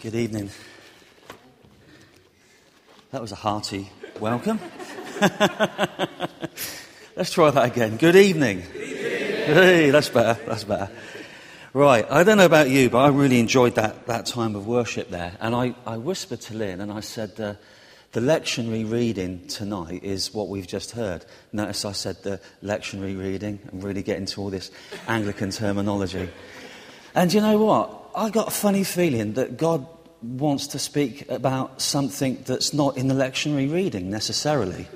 Good 0.00 0.14
evening. 0.14 0.48
That 3.10 3.20
was 3.20 3.32
a 3.32 3.34
hearty 3.34 3.90
welcome. 4.18 4.58
Let's 7.16 7.32
try 7.32 7.50
that 7.50 7.66
again. 7.66 7.98
Good 7.98 8.16
evening. 8.16 8.62
Hey, 8.62 9.90
that's 9.90 10.08
better. 10.08 10.42
That's 10.46 10.64
better. 10.64 10.90
Right, 11.74 12.10
I 12.10 12.24
don't 12.24 12.38
know 12.38 12.46
about 12.46 12.70
you, 12.70 12.88
but 12.88 12.96
I 13.00 13.08
really 13.08 13.40
enjoyed 13.40 13.74
that, 13.74 14.06
that 14.06 14.24
time 14.24 14.56
of 14.56 14.66
worship 14.66 15.10
there. 15.10 15.36
And 15.38 15.54
I, 15.54 15.74
I 15.84 15.98
whispered 15.98 16.40
to 16.42 16.54
Lynn 16.54 16.80
and 16.80 16.90
I 16.90 17.00
said, 17.00 17.38
uh, 17.38 17.56
the 18.12 18.20
lectionary 18.20 18.90
reading 18.90 19.48
tonight 19.48 20.02
is 20.02 20.32
what 20.32 20.48
we've 20.48 20.66
just 20.66 20.92
heard. 20.92 21.26
Notice 21.52 21.84
I 21.84 21.92
said 21.92 22.22
the 22.22 22.40
lectionary 22.62 23.18
reading. 23.18 23.58
I'm 23.70 23.82
really 23.82 24.02
getting 24.02 24.24
to 24.24 24.40
all 24.40 24.48
this 24.48 24.70
Anglican 25.06 25.50
terminology. 25.50 26.30
And 27.14 27.30
you 27.34 27.42
know 27.42 27.62
what? 27.62 27.99
I 28.14 28.30
got 28.30 28.48
a 28.48 28.50
funny 28.50 28.84
feeling 28.84 29.34
that 29.34 29.56
God 29.56 29.86
wants 30.22 30.68
to 30.68 30.78
speak 30.78 31.30
about 31.30 31.80
something 31.80 32.42
that's 32.44 32.74
not 32.74 32.96
in 32.96 33.08
the 33.08 33.14
lectionary 33.14 33.72
reading 33.72 34.10
necessarily. 34.10 34.88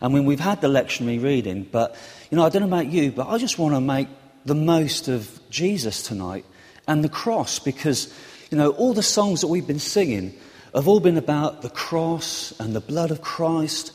I 0.00 0.08
mean, 0.08 0.24
we've 0.24 0.40
had 0.40 0.60
the 0.60 0.68
lectionary 0.68 1.22
reading, 1.22 1.64
but, 1.70 1.96
you 2.30 2.36
know, 2.36 2.44
I 2.44 2.48
don't 2.48 2.62
know 2.62 2.68
about 2.68 2.86
you, 2.86 3.12
but 3.12 3.28
I 3.28 3.38
just 3.38 3.58
want 3.58 3.74
to 3.74 3.80
make 3.80 4.08
the 4.44 4.54
most 4.54 5.08
of 5.08 5.40
Jesus 5.50 6.02
tonight 6.02 6.44
and 6.86 7.02
the 7.02 7.08
cross 7.08 7.58
because, 7.58 8.12
you 8.50 8.58
know, 8.58 8.70
all 8.70 8.92
the 8.94 9.02
songs 9.02 9.40
that 9.40 9.48
we've 9.48 9.66
been 9.66 9.78
singing 9.78 10.38
have 10.74 10.88
all 10.88 11.00
been 11.00 11.18
about 11.18 11.62
the 11.62 11.70
cross 11.70 12.52
and 12.60 12.74
the 12.74 12.80
blood 12.80 13.10
of 13.10 13.22
Christ. 13.22 13.92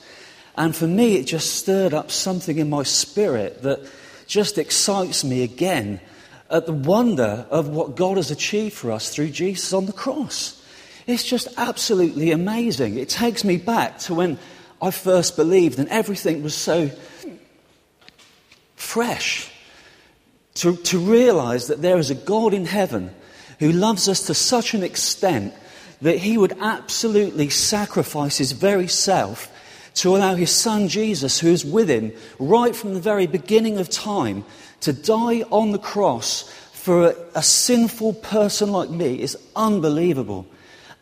And 0.56 0.76
for 0.76 0.88
me, 0.88 1.16
it 1.18 1.24
just 1.26 1.56
stirred 1.56 1.94
up 1.94 2.12
something 2.12 2.58
in 2.58 2.70
my 2.70 2.84
spirit 2.84 3.64
that 3.64 3.90
just 4.28 4.58
excites 4.58 5.24
me 5.24 5.44
again 5.44 6.02
at 6.50 6.66
the 6.66 6.74
wonder 6.74 7.46
of 7.50 7.70
what 7.70 7.96
God 7.96 8.18
has 8.18 8.32
achieved 8.32 8.74
for 8.76 8.92
us 8.92 9.10
through 9.10 9.30
Jesus 9.30 9.74
on 9.74 9.86
the 9.86 9.94
cross. 9.94 10.62
It's 11.06 11.24
just 11.24 11.48
absolutely 11.58 12.32
amazing. 12.32 12.98
It 12.98 13.10
takes 13.10 13.44
me 13.44 13.58
back 13.58 14.00
to 14.00 14.14
when 14.14 14.38
I 14.82 14.92
first 14.92 15.36
believed 15.36 15.80
and 15.80 15.88
everything 15.90 16.44
was 16.44 16.56
so 16.56 16.92
fresh. 18.76 19.52
To, 20.56 20.76
to 20.76 20.98
realize 20.98 21.68
that 21.68 21.84
there 21.84 22.00
is 22.00 22.10
a 22.10 22.16
God 22.16 22.54
in 22.54 22.66
heaven 22.66 23.14
who 23.60 23.72
loves 23.72 24.10
us 24.10 24.26
to 24.26 24.34
such 24.34 24.74
an 24.74 24.82
extent 24.82 25.54
that 26.02 26.18
he 26.18 26.38
would 26.38 26.58
absolutely 26.60 27.50
sacrifice 27.50 28.38
his 28.38 28.54
very 28.54 28.88
self 28.88 29.52
to 29.98 30.16
allow 30.16 30.36
his 30.36 30.52
son 30.52 30.88
Jesus, 30.88 31.40
who 31.40 31.48
is 31.48 31.66
with 31.66 31.90
him 31.90 32.14
right 32.38 32.76
from 32.76 32.94
the 32.94 33.00
very 33.00 33.26
beginning 33.26 33.80
of 33.80 33.90
time, 33.90 34.46
to 34.82 34.94
die 34.94 35.42
on 35.50 35.72
the 35.72 35.80
cross 35.80 36.44
for 36.74 37.08
a, 37.08 37.16
a, 37.36 37.42
sinful 37.42 38.14
person 38.14 38.72
like 38.72 38.92
me 38.92 39.20
is 39.20 39.36
unbelievable. 39.56 40.46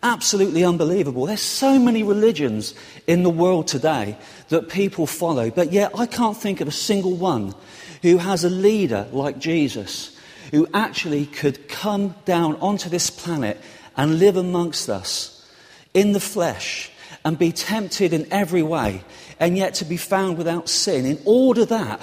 Absolutely 0.01 0.63
unbelievable. 0.63 1.25
There's 1.25 1.41
so 1.41 1.77
many 1.77 2.03
religions 2.03 2.73
in 3.05 3.23
the 3.23 3.29
world 3.29 3.67
today 3.67 4.17
that 4.47 4.69
people 4.69 5.07
follow, 5.07 5.51
but 5.51 5.73
yet 5.73 5.91
I 5.97 6.05
can't 6.05 6.37
think 6.37 6.61
of 6.61 6.67
a 6.69 6.71
single 6.71 7.15
one 7.15 7.53
who 8.01 8.17
has 8.17 8.45
a 8.45 8.49
leader 8.49 9.07
like 9.11 9.39
Jesus, 9.39 10.17
who 10.51 10.67
actually 10.73 11.25
could 11.25 11.67
come 11.67 12.15
down 12.23 12.55
onto 12.57 12.87
this 12.87 13.09
planet 13.09 13.59
and 13.97 14.19
live 14.19 14.37
amongst 14.37 14.89
us 14.89 15.45
in 15.93 16.13
the 16.13 16.19
flesh 16.19 16.91
and 17.25 17.37
be 17.37 17.51
tempted 17.51 18.13
in 18.13 18.31
every 18.31 18.63
way 18.63 19.03
and 19.39 19.57
yet 19.57 19.73
to 19.73 19.83
be 19.83 19.97
found 19.97 20.37
without 20.37 20.69
sin 20.69 21.05
in 21.05 21.19
order 21.25 21.65
that 21.65 21.99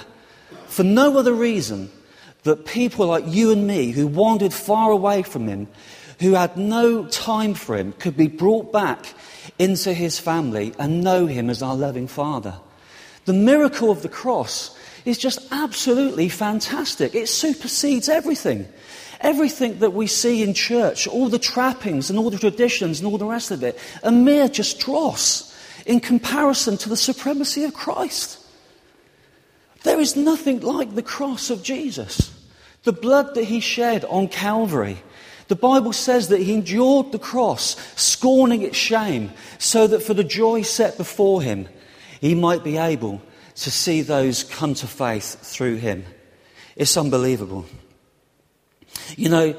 for 0.67 0.83
no 0.83 1.17
other 1.17 1.33
reason 1.33 1.89
that 2.43 2.65
people 2.65 3.07
like 3.07 3.23
you 3.25 3.51
and 3.51 3.65
me 3.65 3.91
who 3.91 4.05
wandered 4.05 4.53
far 4.53 4.91
away 4.91 5.23
from 5.23 5.47
him, 5.47 5.67
who 6.19 6.33
had 6.33 6.57
no 6.57 7.05
time 7.05 7.53
for 7.53 7.77
him, 7.77 7.93
could 7.93 8.17
be 8.17 8.27
brought 8.27 8.73
back 8.73 9.13
into 9.57 9.93
his 9.93 10.19
family 10.19 10.73
and 10.77 11.03
know 11.03 11.25
him 11.25 11.49
as 11.49 11.63
our 11.63 11.75
loving 11.75 12.07
Father. 12.07 12.55
The 13.25 13.33
miracle 13.33 13.89
of 13.89 14.01
the 14.01 14.09
cross 14.09 14.77
is 15.05 15.17
just 15.17 15.39
absolutely 15.51 16.27
fantastic. 16.27 17.15
It 17.15 17.29
supersedes 17.29 18.09
everything. 18.09 18.67
Everything 19.23 19.79
that 19.79 19.93
we 19.93 20.05
see 20.05 20.43
in 20.43 20.53
church, 20.53 21.07
all 21.07 21.29
the 21.29 21.39
trappings 21.39 22.09
and 22.09 22.19
all 22.19 22.29
the 22.29 22.37
traditions 22.37 22.99
and 22.99 23.07
all 23.07 23.17
the 23.17 23.25
rest 23.25 23.51
of 23.51 23.63
it, 23.63 23.79
a 24.03 24.11
mere 24.11 24.49
just 24.49 24.79
dross 24.79 25.57
in 25.85 26.01
comparison 26.01 26.77
to 26.77 26.89
the 26.89 26.97
supremacy 26.97 27.63
of 27.63 27.73
Christ. 27.73 28.39
There 29.83 29.99
is 29.99 30.15
nothing 30.15 30.59
like 30.59 30.93
the 30.93 31.01
cross 31.01 31.49
of 31.49 31.63
Jesus. 31.63 32.37
The 32.83 32.93
blood 32.93 33.33
that 33.35 33.45
he 33.45 33.61
shed 33.61 34.03
on 34.05 34.27
Calvary. 34.27 35.01
The 35.47 35.55
Bible 35.55 35.93
says 35.93 36.29
that 36.29 36.41
he 36.41 36.53
endured 36.53 37.11
the 37.11 37.19
cross, 37.19 37.75
scorning 37.99 38.61
its 38.61 38.77
shame, 38.77 39.31
so 39.57 39.87
that 39.87 40.03
for 40.03 40.13
the 40.13 40.23
joy 40.23 40.63
set 40.63 40.97
before 40.97 41.41
him, 41.41 41.67
he 42.19 42.35
might 42.35 42.63
be 42.63 42.77
able 42.77 43.21
to 43.55 43.71
see 43.71 44.01
those 44.01 44.43
come 44.43 44.73
to 44.73 44.87
faith 44.87 45.39
through 45.41 45.75
him. 45.75 46.05
It's 46.75 46.97
unbelievable. 46.97 47.65
You 49.15 49.29
know, 49.29 49.55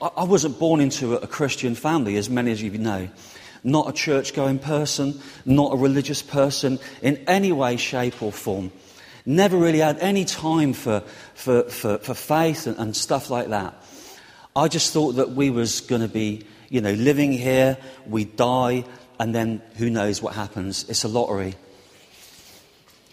I 0.00 0.24
wasn't 0.24 0.58
born 0.58 0.80
into 0.80 1.14
a 1.14 1.26
Christian 1.26 1.74
family, 1.74 2.16
as 2.16 2.28
many 2.28 2.52
of 2.52 2.60
you 2.60 2.76
know. 2.76 3.08
Not 3.64 3.88
a 3.88 3.92
church 3.92 4.34
going 4.34 4.58
person, 4.58 5.20
not 5.44 5.72
a 5.72 5.76
religious 5.76 6.22
person 6.22 6.80
in 7.00 7.22
any 7.28 7.52
way, 7.52 7.76
shape, 7.76 8.20
or 8.20 8.32
form. 8.32 8.72
Never 9.24 9.56
really 9.56 9.78
had 9.78 10.00
any 10.00 10.24
time 10.24 10.72
for, 10.72 11.04
for, 11.34 11.62
for, 11.64 11.98
for 11.98 12.14
faith 12.14 12.66
and, 12.66 12.76
and 12.78 12.96
stuff 12.96 13.30
like 13.30 13.50
that. 13.50 13.74
I 14.56 14.66
just 14.66 14.92
thought 14.92 15.12
that 15.12 15.30
we 15.30 15.50
was 15.50 15.80
going 15.80 16.02
to 16.02 16.08
be, 16.08 16.44
you 16.68 16.80
know, 16.80 16.92
living 16.92 17.32
here, 17.32 17.78
we 18.06 18.24
die, 18.24 18.84
and 19.20 19.32
then 19.32 19.62
who 19.76 19.88
knows 19.88 20.20
what 20.20 20.34
happens. 20.34 20.88
It's 20.88 21.04
a 21.04 21.08
lottery. 21.08 21.54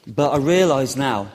But 0.08 0.32
I 0.32 0.38
realise 0.38 0.96
now 0.96 1.32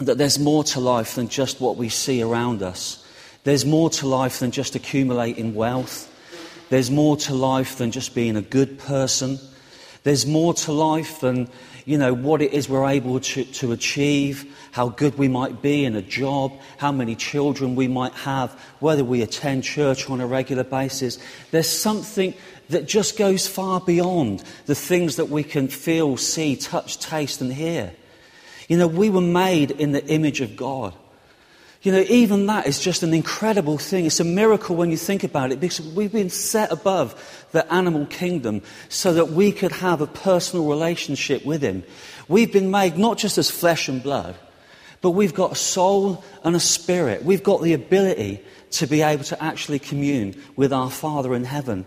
that 0.00 0.18
there's 0.18 0.38
more 0.38 0.64
to 0.64 0.80
life 0.80 1.14
than 1.14 1.28
just 1.28 1.60
what 1.60 1.76
we 1.76 1.88
see 1.88 2.22
around 2.22 2.62
us. 2.62 3.04
There's 3.44 3.64
more 3.64 3.90
to 3.90 4.06
life 4.06 4.38
than 4.38 4.50
just 4.50 4.74
accumulating 4.74 5.54
wealth. 5.54 6.08
There's 6.70 6.90
more 6.90 7.16
to 7.18 7.34
life 7.34 7.76
than 7.76 7.90
just 7.90 8.14
being 8.14 8.36
a 8.36 8.42
good 8.42 8.78
person. 8.78 9.38
There's 10.04 10.26
more 10.26 10.54
to 10.54 10.72
life 10.72 11.20
than 11.20 11.48
you 11.84 11.98
know, 11.98 12.14
what 12.14 12.42
it 12.42 12.52
is 12.52 12.68
we're 12.68 12.88
able 12.88 13.20
to, 13.20 13.44
to 13.44 13.72
achieve, 13.72 14.56
how 14.72 14.88
good 14.88 15.18
we 15.18 15.28
might 15.28 15.62
be 15.62 15.84
in 15.84 15.96
a 15.96 16.02
job, 16.02 16.52
how 16.78 16.92
many 16.92 17.14
children 17.14 17.74
we 17.74 17.88
might 17.88 18.12
have, 18.14 18.52
whether 18.78 19.04
we 19.04 19.22
attend 19.22 19.64
church 19.64 20.08
on 20.08 20.20
a 20.20 20.26
regular 20.26 20.64
basis. 20.64 21.18
There's 21.50 21.68
something 21.68 22.34
that 22.68 22.86
just 22.86 23.18
goes 23.18 23.46
far 23.46 23.80
beyond 23.80 24.42
the 24.66 24.74
things 24.74 25.16
that 25.16 25.28
we 25.28 25.42
can 25.42 25.68
feel, 25.68 26.16
see, 26.16 26.56
touch, 26.56 26.98
taste, 26.98 27.40
and 27.40 27.52
hear. 27.52 27.92
You 28.72 28.78
know, 28.78 28.86
we 28.88 29.10
were 29.10 29.20
made 29.20 29.70
in 29.70 29.92
the 29.92 30.02
image 30.06 30.40
of 30.40 30.56
God. 30.56 30.94
You 31.82 31.92
know, 31.92 32.06
even 32.08 32.46
that 32.46 32.66
is 32.66 32.80
just 32.80 33.02
an 33.02 33.12
incredible 33.12 33.76
thing. 33.76 34.06
It's 34.06 34.18
a 34.18 34.24
miracle 34.24 34.76
when 34.76 34.90
you 34.90 34.96
think 34.96 35.24
about 35.24 35.52
it 35.52 35.60
because 35.60 35.86
we've 35.88 36.10
been 36.10 36.30
set 36.30 36.72
above 36.72 37.46
the 37.52 37.70
animal 37.70 38.06
kingdom 38.06 38.62
so 38.88 39.12
that 39.12 39.28
we 39.28 39.52
could 39.52 39.72
have 39.72 40.00
a 40.00 40.06
personal 40.06 40.70
relationship 40.70 41.44
with 41.44 41.60
Him. 41.60 41.84
We've 42.28 42.50
been 42.50 42.70
made 42.70 42.96
not 42.96 43.18
just 43.18 43.36
as 43.36 43.50
flesh 43.50 43.90
and 43.90 44.02
blood, 44.02 44.36
but 45.02 45.10
we've 45.10 45.34
got 45.34 45.52
a 45.52 45.56
soul 45.56 46.24
and 46.42 46.56
a 46.56 46.60
spirit. 46.60 47.26
We've 47.26 47.42
got 47.42 47.60
the 47.60 47.74
ability 47.74 48.40
to 48.70 48.86
be 48.86 49.02
able 49.02 49.24
to 49.24 49.42
actually 49.44 49.80
commune 49.80 50.42
with 50.56 50.72
our 50.72 50.90
Father 50.90 51.34
in 51.34 51.44
heaven. 51.44 51.84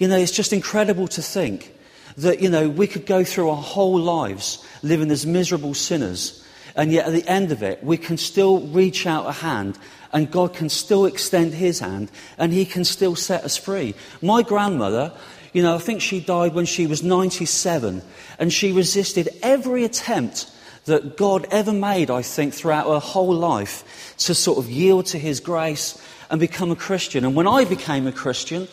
You 0.00 0.08
know, 0.08 0.16
it's 0.18 0.32
just 0.32 0.52
incredible 0.52 1.06
to 1.06 1.22
think 1.22 1.72
that, 2.16 2.40
you 2.40 2.48
know, 2.48 2.68
we 2.68 2.86
could 2.86 3.06
go 3.06 3.24
through 3.24 3.50
our 3.50 3.62
whole 3.62 3.98
lives 3.98 4.64
living 4.82 5.10
as 5.10 5.26
miserable 5.26 5.74
sinners 5.74 6.40
and 6.76 6.92
yet 6.92 7.06
at 7.06 7.12
the 7.12 7.26
end 7.28 7.52
of 7.52 7.62
it, 7.62 7.82
we 7.82 7.96
can 7.96 8.16
still 8.16 8.60
reach 8.60 9.06
out 9.06 9.26
a 9.26 9.32
hand 9.32 9.78
and 10.12 10.30
God 10.30 10.54
can 10.54 10.68
still 10.68 11.04
extend 11.04 11.54
his 11.54 11.80
hand 11.80 12.10
and 12.38 12.52
he 12.52 12.64
can 12.64 12.84
still 12.84 13.16
set 13.16 13.44
us 13.44 13.56
free. 13.56 13.94
My 14.22 14.42
grandmother, 14.42 15.12
you 15.52 15.62
know, 15.62 15.74
I 15.74 15.78
think 15.78 16.00
she 16.00 16.20
died 16.20 16.54
when 16.54 16.66
she 16.66 16.86
was 16.86 17.02
97 17.02 18.02
and 18.38 18.52
she 18.52 18.72
resisted 18.72 19.28
every 19.42 19.84
attempt 19.84 20.50
that 20.86 21.16
God 21.16 21.46
ever 21.50 21.72
made, 21.72 22.10
I 22.10 22.22
think, 22.22 22.54
throughout 22.54 22.86
her 22.86 22.98
whole 22.98 23.34
life 23.34 24.14
to 24.18 24.34
sort 24.34 24.58
of 24.58 24.70
yield 24.70 25.06
to 25.06 25.18
his 25.18 25.40
grace 25.40 26.00
and 26.30 26.40
become 26.40 26.70
a 26.70 26.76
Christian. 26.76 27.24
And 27.24 27.34
when 27.34 27.46
I 27.46 27.64
became 27.64 28.06
a 28.06 28.12
Christian, 28.12 28.68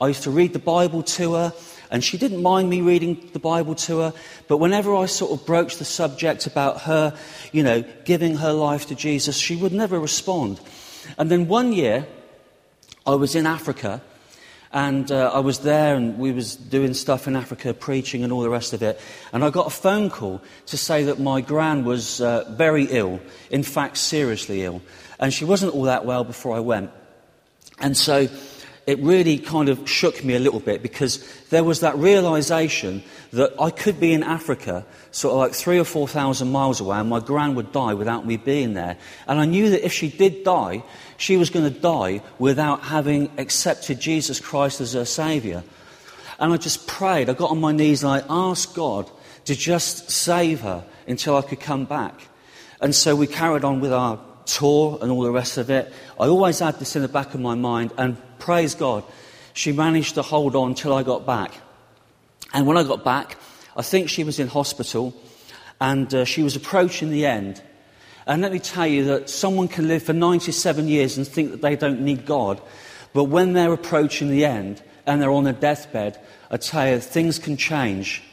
I 0.00 0.08
used 0.08 0.24
to 0.24 0.30
read 0.30 0.52
the 0.52 0.58
Bible 0.58 1.02
to 1.02 1.34
her. 1.34 1.52
And 1.92 2.02
she 2.02 2.16
didn't 2.16 2.42
mind 2.42 2.70
me 2.70 2.80
reading 2.80 3.28
the 3.34 3.38
Bible 3.38 3.74
to 3.74 3.98
her, 3.98 4.14
but 4.48 4.56
whenever 4.56 4.96
I 4.96 5.04
sort 5.04 5.30
of 5.30 5.44
broached 5.44 5.78
the 5.78 5.84
subject 5.84 6.46
about 6.46 6.80
her, 6.80 7.14
you 7.52 7.62
know, 7.62 7.84
giving 8.06 8.36
her 8.36 8.50
life 8.50 8.86
to 8.86 8.94
Jesus, 8.94 9.36
she 9.36 9.56
would 9.56 9.74
never 9.74 10.00
respond. 10.00 10.58
And 11.18 11.30
then 11.30 11.48
one 11.48 11.74
year, 11.74 12.06
I 13.06 13.14
was 13.14 13.34
in 13.34 13.46
Africa, 13.46 14.00
and 14.72 15.12
uh, 15.12 15.32
I 15.34 15.40
was 15.40 15.58
there, 15.58 15.94
and 15.94 16.18
we 16.18 16.32
was 16.32 16.56
doing 16.56 16.94
stuff 16.94 17.28
in 17.28 17.36
Africa, 17.36 17.74
preaching 17.74 18.24
and 18.24 18.32
all 18.32 18.40
the 18.40 18.48
rest 18.48 18.72
of 18.72 18.82
it. 18.82 18.98
And 19.30 19.44
I 19.44 19.50
got 19.50 19.66
a 19.66 19.70
phone 19.70 20.08
call 20.08 20.40
to 20.66 20.78
say 20.78 21.04
that 21.04 21.20
my 21.20 21.42
gran 21.42 21.84
was 21.84 22.22
uh, 22.22 22.50
very 22.56 22.84
ill, 22.84 23.20
in 23.50 23.62
fact, 23.62 23.98
seriously 23.98 24.64
ill. 24.64 24.80
And 25.20 25.30
she 25.30 25.44
wasn't 25.44 25.74
all 25.74 25.82
that 25.82 26.06
well 26.06 26.24
before 26.24 26.56
I 26.56 26.60
went. 26.60 26.90
And 27.80 27.96
so 27.96 28.28
it 28.86 28.98
really 28.98 29.38
kind 29.38 29.68
of 29.68 29.88
shook 29.88 30.24
me 30.24 30.34
a 30.34 30.38
little 30.40 30.60
bit 30.60 30.82
because 30.82 31.24
there 31.50 31.62
was 31.62 31.80
that 31.80 31.96
realization 31.96 33.02
that 33.32 33.52
I 33.60 33.70
could 33.70 34.00
be 34.00 34.12
in 34.12 34.22
Africa, 34.22 34.84
sort 35.12 35.32
of 35.32 35.38
like 35.38 35.52
three 35.52 35.78
or 35.78 35.84
four 35.84 36.08
thousand 36.08 36.50
miles 36.50 36.80
away, 36.80 36.98
and 36.98 37.08
my 37.08 37.20
gran 37.20 37.54
would 37.54 37.72
die 37.72 37.94
without 37.94 38.26
me 38.26 38.36
being 38.36 38.74
there. 38.74 38.96
And 39.26 39.38
I 39.38 39.44
knew 39.44 39.70
that 39.70 39.84
if 39.84 39.92
she 39.92 40.08
did 40.08 40.42
die, 40.42 40.82
she 41.16 41.36
was 41.36 41.50
going 41.50 41.72
to 41.72 41.80
die 41.80 42.22
without 42.38 42.82
having 42.82 43.30
accepted 43.38 44.00
Jesus 44.00 44.40
Christ 44.40 44.80
as 44.80 44.94
her 44.94 45.04
Saviour. 45.04 45.62
And 46.40 46.52
I 46.52 46.56
just 46.56 46.88
prayed. 46.88 47.30
I 47.30 47.34
got 47.34 47.50
on 47.52 47.60
my 47.60 47.72
knees 47.72 48.02
and 48.02 48.12
I 48.12 48.24
asked 48.28 48.74
God 48.74 49.08
to 49.44 49.54
just 49.54 50.10
save 50.10 50.60
her 50.62 50.84
until 51.06 51.36
I 51.36 51.42
could 51.42 51.60
come 51.60 51.84
back. 51.84 52.20
And 52.80 52.92
so 52.94 53.14
we 53.14 53.28
carried 53.28 53.62
on 53.62 53.80
with 53.80 53.92
our 53.92 54.18
tour 54.44 54.98
and 55.00 55.10
all 55.10 55.22
the 55.22 55.30
rest 55.30 55.58
of 55.58 55.70
it. 55.70 55.92
I 56.18 56.26
always 56.26 56.58
had 56.58 56.78
this 56.80 56.96
in 56.96 57.02
the 57.02 57.08
back 57.08 57.34
of 57.34 57.40
my 57.40 57.54
mind, 57.54 57.92
and 57.96 58.16
praise 58.42 58.74
God, 58.74 59.04
she 59.54 59.70
managed 59.70 60.16
to 60.16 60.22
hold 60.22 60.56
on 60.56 60.74
till 60.74 60.92
I 60.92 61.04
got 61.04 61.24
back. 61.24 61.52
And 62.52 62.66
when 62.66 62.76
I 62.76 62.82
got 62.82 63.04
back, 63.04 63.38
I 63.76 63.82
think 63.82 64.08
she 64.08 64.24
was 64.24 64.40
in 64.40 64.48
hospital 64.48 65.14
and 65.80 66.12
uh, 66.12 66.24
she 66.24 66.42
was 66.42 66.56
approaching 66.56 67.10
the 67.10 67.24
end. 67.24 67.62
And 68.26 68.42
let 68.42 68.50
me 68.50 68.58
tell 68.58 68.86
you 68.86 69.04
that 69.04 69.30
someone 69.30 69.68
can 69.68 69.86
live 69.86 70.02
for 70.02 70.12
97 70.12 70.88
years 70.88 71.16
and 71.16 71.26
think 71.26 71.52
that 71.52 71.62
they 71.62 71.76
don't 71.76 72.00
need 72.00 72.26
God, 72.26 72.60
but 73.12 73.24
when 73.24 73.52
they're 73.52 73.72
approaching 73.72 74.28
the 74.28 74.44
end 74.44 74.82
and 75.06 75.22
they're 75.22 75.30
on 75.30 75.44
their 75.44 75.52
deathbed, 75.52 76.18
I 76.50 76.56
tell 76.56 76.88
you, 76.88 76.98
things 76.98 77.38
can 77.38 77.56
change. 77.56 78.24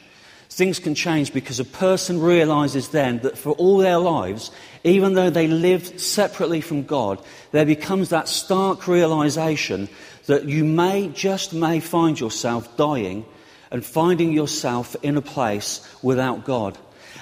Things 0.60 0.78
can 0.78 0.94
change 0.94 1.32
because 1.32 1.58
a 1.58 1.64
person 1.64 2.20
realizes 2.20 2.88
then 2.88 3.20
that 3.20 3.38
for 3.38 3.52
all 3.52 3.78
their 3.78 3.96
lives, 3.96 4.50
even 4.84 5.14
though 5.14 5.30
they 5.30 5.46
lived 5.46 5.98
separately 5.98 6.60
from 6.60 6.82
God, 6.82 7.18
there 7.50 7.64
becomes 7.64 8.10
that 8.10 8.28
stark 8.28 8.86
realization 8.86 9.88
that 10.26 10.44
you 10.44 10.62
may, 10.62 11.08
just 11.14 11.54
may 11.54 11.80
find 11.80 12.20
yourself 12.20 12.76
dying 12.76 13.24
and 13.70 13.82
finding 13.82 14.32
yourself 14.32 14.94
in 15.00 15.16
a 15.16 15.22
place 15.22 15.80
without 16.02 16.44
God. 16.44 16.76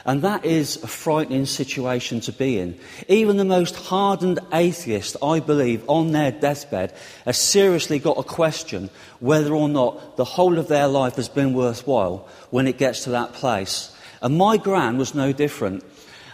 And 0.08 0.22
that 0.22 0.46
is 0.46 0.82
a 0.82 0.86
frightening 0.86 1.44
situation 1.44 2.20
to 2.20 2.32
be 2.32 2.58
in. 2.58 2.80
Even 3.08 3.36
the 3.36 3.44
most 3.44 3.76
hardened 3.76 4.38
atheist, 4.54 5.18
I 5.22 5.40
believe, 5.40 5.84
on 5.86 6.12
their 6.12 6.32
deathbed, 6.32 6.94
has 7.26 7.36
seriously 7.36 7.98
got 7.98 8.16
a 8.16 8.22
question 8.22 8.88
whether 9.20 9.52
or 9.52 9.68
not 9.68 10.16
the 10.16 10.24
whole 10.24 10.56
of 10.56 10.68
their 10.68 10.88
life 10.88 11.16
has 11.16 11.28
been 11.28 11.52
worthwhile 11.52 12.26
when 12.48 12.66
it 12.66 12.78
gets 12.78 13.04
to 13.04 13.10
that 13.10 13.34
place. 13.34 13.94
And 14.22 14.38
my 14.38 14.56
gran 14.56 14.96
was 14.96 15.14
no 15.14 15.30
different. 15.30 15.84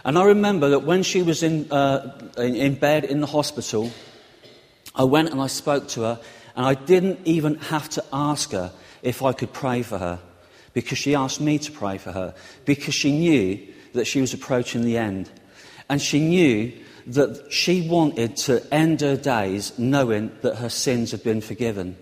And 0.05 0.17
I 0.17 0.23
remember 0.23 0.69
that 0.69 0.83
when 0.83 1.03
she 1.03 1.21
was 1.21 1.43
in, 1.43 1.69
uh, 1.69 2.17
in, 2.37 2.55
in 2.55 2.75
bed 2.75 3.03
in 3.03 3.19
the 3.19 3.27
hospital, 3.27 3.91
I 4.95 5.03
went 5.03 5.31
and 5.31 5.41
I 5.41 5.47
spoke 5.47 5.89
to 5.89 6.01
her, 6.03 6.21
and 6.55 6.65
I 6.65 6.75
didn't 6.75 7.19
even 7.25 7.55
have 7.55 7.89
to 7.89 8.05
ask 8.13 8.51
her 8.51 8.71
if 9.01 9.21
I 9.21 9.33
could 9.33 9.51
pray 9.51 9.81
for 9.81 9.97
her 9.97 10.21
because 10.75 10.97
she 10.97 11.15
asked 11.15 11.41
me 11.41 11.57
to 11.57 11.71
pray 11.71 11.97
for 11.97 12.11
her 12.11 12.35
because 12.65 12.93
she 12.93 13.11
knew 13.11 13.57
that 13.93 14.05
she 14.05 14.21
was 14.21 14.33
approaching 14.33 14.83
the 14.83 14.97
end. 14.97 15.31
And 15.89 16.01
she 16.01 16.19
knew 16.19 16.73
that 17.07 17.51
she 17.51 17.87
wanted 17.87 18.35
to 18.37 18.61
end 18.73 19.01
her 19.01 19.15
days 19.15 19.77
knowing 19.79 20.31
that 20.41 20.57
her 20.57 20.69
sins 20.69 21.11
had 21.11 21.23
been 21.23 21.39
forgiven. 21.41 21.95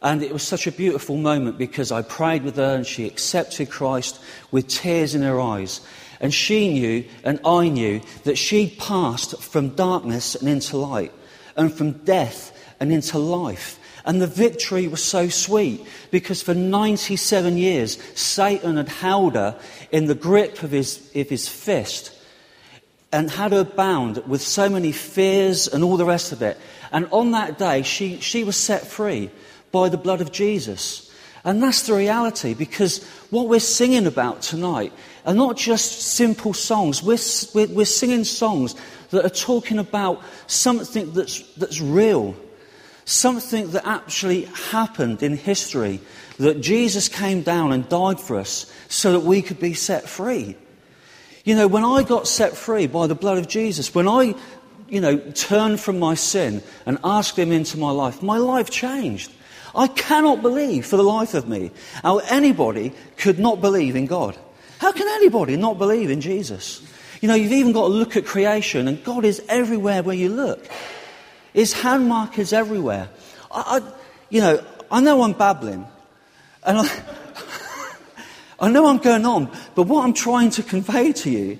And 0.00 0.22
it 0.22 0.32
was 0.32 0.42
such 0.42 0.66
a 0.66 0.72
beautiful 0.72 1.16
moment 1.16 1.58
because 1.58 1.90
I 1.90 2.02
prayed 2.02 2.44
with 2.44 2.56
her 2.56 2.76
and 2.76 2.86
she 2.86 3.06
accepted 3.06 3.70
Christ 3.70 4.20
with 4.52 4.68
tears 4.68 5.14
in 5.14 5.22
her 5.22 5.40
eyes. 5.40 5.80
And 6.20 6.32
she 6.32 6.72
knew 6.72 7.04
and 7.24 7.40
I 7.44 7.70
knew 7.70 8.02
that 8.22 8.38
she'd 8.38 8.78
passed 8.78 9.42
from 9.42 9.70
darkness 9.70 10.36
and 10.36 10.48
into 10.48 10.76
light 10.76 11.12
and 11.56 11.72
from 11.72 11.92
death 12.04 12.56
and 12.78 12.92
into 12.92 13.18
life. 13.18 13.80
And 14.04 14.20
the 14.20 14.26
victory 14.26 14.86
was 14.86 15.02
so 15.02 15.28
sweet 15.28 15.86
because 16.10 16.42
for 16.42 16.54
97 16.54 17.56
years, 17.56 17.98
Satan 18.18 18.76
had 18.76 18.88
held 18.88 19.34
her 19.34 19.58
in 19.90 20.06
the 20.06 20.14
grip 20.14 20.62
of 20.62 20.70
his, 20.70 21.10
of 21.14 21.28
his 21.28 21.48
fist 21.48 22.14
and 23.10 23.30
had 23.30 23.52
her 23.52 23.64
bound 23.64 24.18
with 24.26 24.42
so 24.42 24.68
many 24.68 24.92
fears 24.92 25.68
and 25.68 25.82
all 25.82 25.96
the 25.96 26.04
rest 26.04 26.32
of 26.32 26.42
it. 26.42 26.58
And 26.92 27.06
on 27.12 27.30
that 27.30 27.58
day, 27.58 27.82
she, 27.82 28.20
she 28.20 28.44
was 28.44 28.56
set 28.56 28.86
free 28.86 29.30
by 29.72 29.88
the 29.88 29.96
blood 29.96 30.20
of 30.20 30.32
Jesus. 30.32 31.10
And 31.44 31.62
that's 31.62 31.82
the 31.86 31.94
reality 31.94 32.54
because 32.54 33.04
what 33.30 33.48
we're 33.48 33.60
singing 33.60 34.06
about 34.06 34.42
tonight 34.42 34.92
are 35.24 35.34
not 35.34 35.56
just 35.56 36.02
simple 36.02 36.52
songs. 36.52 37.02
We're, 37.02 37.18
we're, 37.54 37.74
we're 37.74 37.84
singing 37.84 38.24
songs 38.24 38.74
that 39.10 39.24
are 39.24 39.30
talking 39.30 39.78
about 39.78 40.22
something 40.46 41.12
that's, 41.12 41.40
that's 41.54 41.80
real 41.80 42.34
something 43.04 43.70
that 43.72 43.86
actually 43.86 44.44
happened 44.44 45.22
in 45.22 45.36
history 45.36 46.00
that 46.38 46.60
Jesus 46.60 47.08
came 47.08 47.42
down 47.42 47.72
and 47.72 47.88
died 47.88 48.20
for 48.20 48.36
us 48.36 48.72
so 48.88 49.12
that 49.12 49.20
we 49.20 49.42
could 49.42 49.60
be 49.60 49.74
set 49.74 50.08
free. 50.08 50.56
You 51.44 51.54
know, 51.54 51.66
when 51.66 51.84
I 51.84 52.02
got 52.02 52.26
set 52.26 52.56
free 52.56 52.86
by 52.86 53.06
the 53.06 53.14
blood 53.14 53.38
of 53.38 53.48
Jesus, 53.48 53.94
when 53.94 54.08
I, 54.08 54.34
you 54.88 55.00
know, 55.00 55.18
turned 55.18 55.78
from 55.78 55.98
my 55.98 56.14
sin 56.14 56.62
and 56.86 56.98
asked 57.04 57.38
Him 57.38 57.52
into 57.52 57.78
my 57.78 57.90
life, 57.90 58.22
my 58.22 58.38
life 58.38 58.70
changed. 58.70 59.30
I 59.74 59.88
cannot 59.88 60.40
believe 60.40 60.86
for 60.86 60.96
the 60.96 61.02
life 61.02 61.34
of 61.34 61.48
me 61.48 61.72
how 62.02 62.18
anybody 62.18 62.92
could 63.16 63.38
not 63.38 63.60
believe 63.60 63.96
in 63.96 64.06
God. 64.06 64.38
How 64.78 64.92
can 64.92 65.08
anybody 65.08 65.56
not 65.56 65.78
believe 65.78 66.10
in 66.10 66.20
Jesus? 66.20 66.82
You 67.20 67.28
know, 67.28 67.34
you've 67.34 67.52
even 67.52 67.72
got 67.72 67.88
to 67.88 67.94
look 67.94 68.16
at 68.16 68.24
creation, 68.24 68.88
and 68.88 69.02
God 69.04 69.24
is 69.24 69.42
everywhere 69.48 70.02
where 70.02 70.16
you 70.16 70.28
look. 70.28 70.68
His 71.54 71.72
hand 71.72 72.08
markers 72.08 72.52
everywhere. 72.52 73.08
I, 73.50 73.80
I, 73.80 73.92
you 74.28 74.42
know, 74.42 74.62
I 74.90 75.00
know 75.00 75.22
I'm 75.22 75.32
babbling, 75.32 75.86
and 76.64 76.78
I, 76.78 77.02
I 78.60 78.68
know 78.70 78.86
I'm 78.86 78.98
going 78.98 79.24
on, 79.24 79.50
but 79.74 79.84
what 79.84 80.04
I'm 80.04 80.12
trying 80.12 80.50
to 80.50 80.62
convey 80.62 81.12
to 81.12 81.30
you 81.30 81.58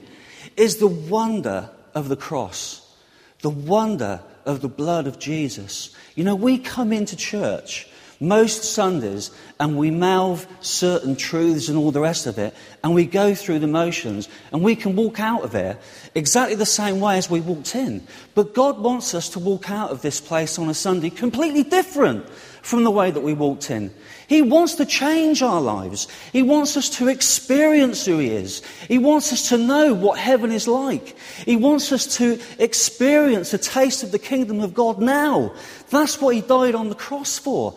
is 0.56 0.76
the 0.76 0.88
wonder 0.88 1.70
of 1.94 2.08
the 2.08 2.16
cross, 2.16 2.94
the 3.40 3.50
wonder 3.50 4.20
of 4.44 4.60
the 4.60 4.68
blood 4.68 5.06
of 5.06 5.18
Jesus. 5.18 5.94
You 6.14 6.24
know, 6.24 6.34
we 6.34 6.58
come 6.58 6.92
into 6.92 7.16
church 7.16 7.88
most 8.24 8.64
Sundays 8.64 9.30
and 9.60 9.78
we 9.78 9.90
mouth 9.90 10.46
certain 10.60 11.16
truths 11.16 11.68
and 11.68 11.78
all 11.78 11.92
the 11.92 12.00
rest 12.00 12.26
of 12.26 12.38
it, 12.38 12.54
and 12.82 12.94
we 12.94 13.06
go 13.06 13.34
through 13.34 13.60
the 13.60 13.66
motions, 13.66 14.28
and 14.52 14.62
we 14.62 14.74
can 14.74 14.96
walk 14.96 15.20
out 15.20 15.42
of 15.42 15.52
there 15.52 15.78
exactly 16.14 16.56
the 16.56 16.66
same 16.66 17.00
way 17.00 17.16
as 17.16 17.30
we 17.30 17.40
walked 17.40 17.74
in. 17.74 18.06
But 18.34 18.54
God 18.54 18.80
wants 18.80 19.14
us 19.14 19.28
to 19.30 19.38
walk 19.38 19.70
out 19.70 19.90
of 19.90 20.02
this 20.02 20.20
place 20.20 20.58
on 20.58 20.68
a 20.68 20.74
Sunday 20.74 21.10
completely 21.10 21.62
different 21.62 22.28
from 22.64 22.82
the 22.82 22.90
way 22.90 23.10
that 23.10 23.20
we 23.20 23.34
walked 23.34 23.70
in. 23.70 23.92
He 24.26 24.40
wants 24.40 24.74
to 24.76 24.86
change 24.86 25.42
our 25.42 25.60
lives. 25.60 26.08
He 26.32 26.42
wants 26.42 26.76
us 26.78 26.88
to 26.96 27.08
experience 27.08 28.06
who 28.06 28.18
He 28.18 28.30
is. 28.30 28.62
He 28.88 28.98
wants 28.98 29.32
us 29.32 29.50
to 29.50 29.58
know 29.58 29.92
what 29.92 30.18
heaven 30.18 30.50
is 30.50 30.66
like. 30.66 31.16
He 31.44 31.56
wants 31.56 31.92
us 31.92 32.16
to 32.16 32.40
experience 32.58 33.52
a 33.52 33.58
taste 33.58 34.02
of 34.02 34.12
the 34.12 34.18
kingdom 34.18 34.60
of 34.60 34.72
God 34.72 34.98
now. 34.98 35.54
That's 35.90 36.20
what 36.20 36.34
He 36.34 36.40
died 36.40 36.74
on 36.74 36.88
the 36.88 36.94
cross 36.94 37.38
for. 37.38 37.74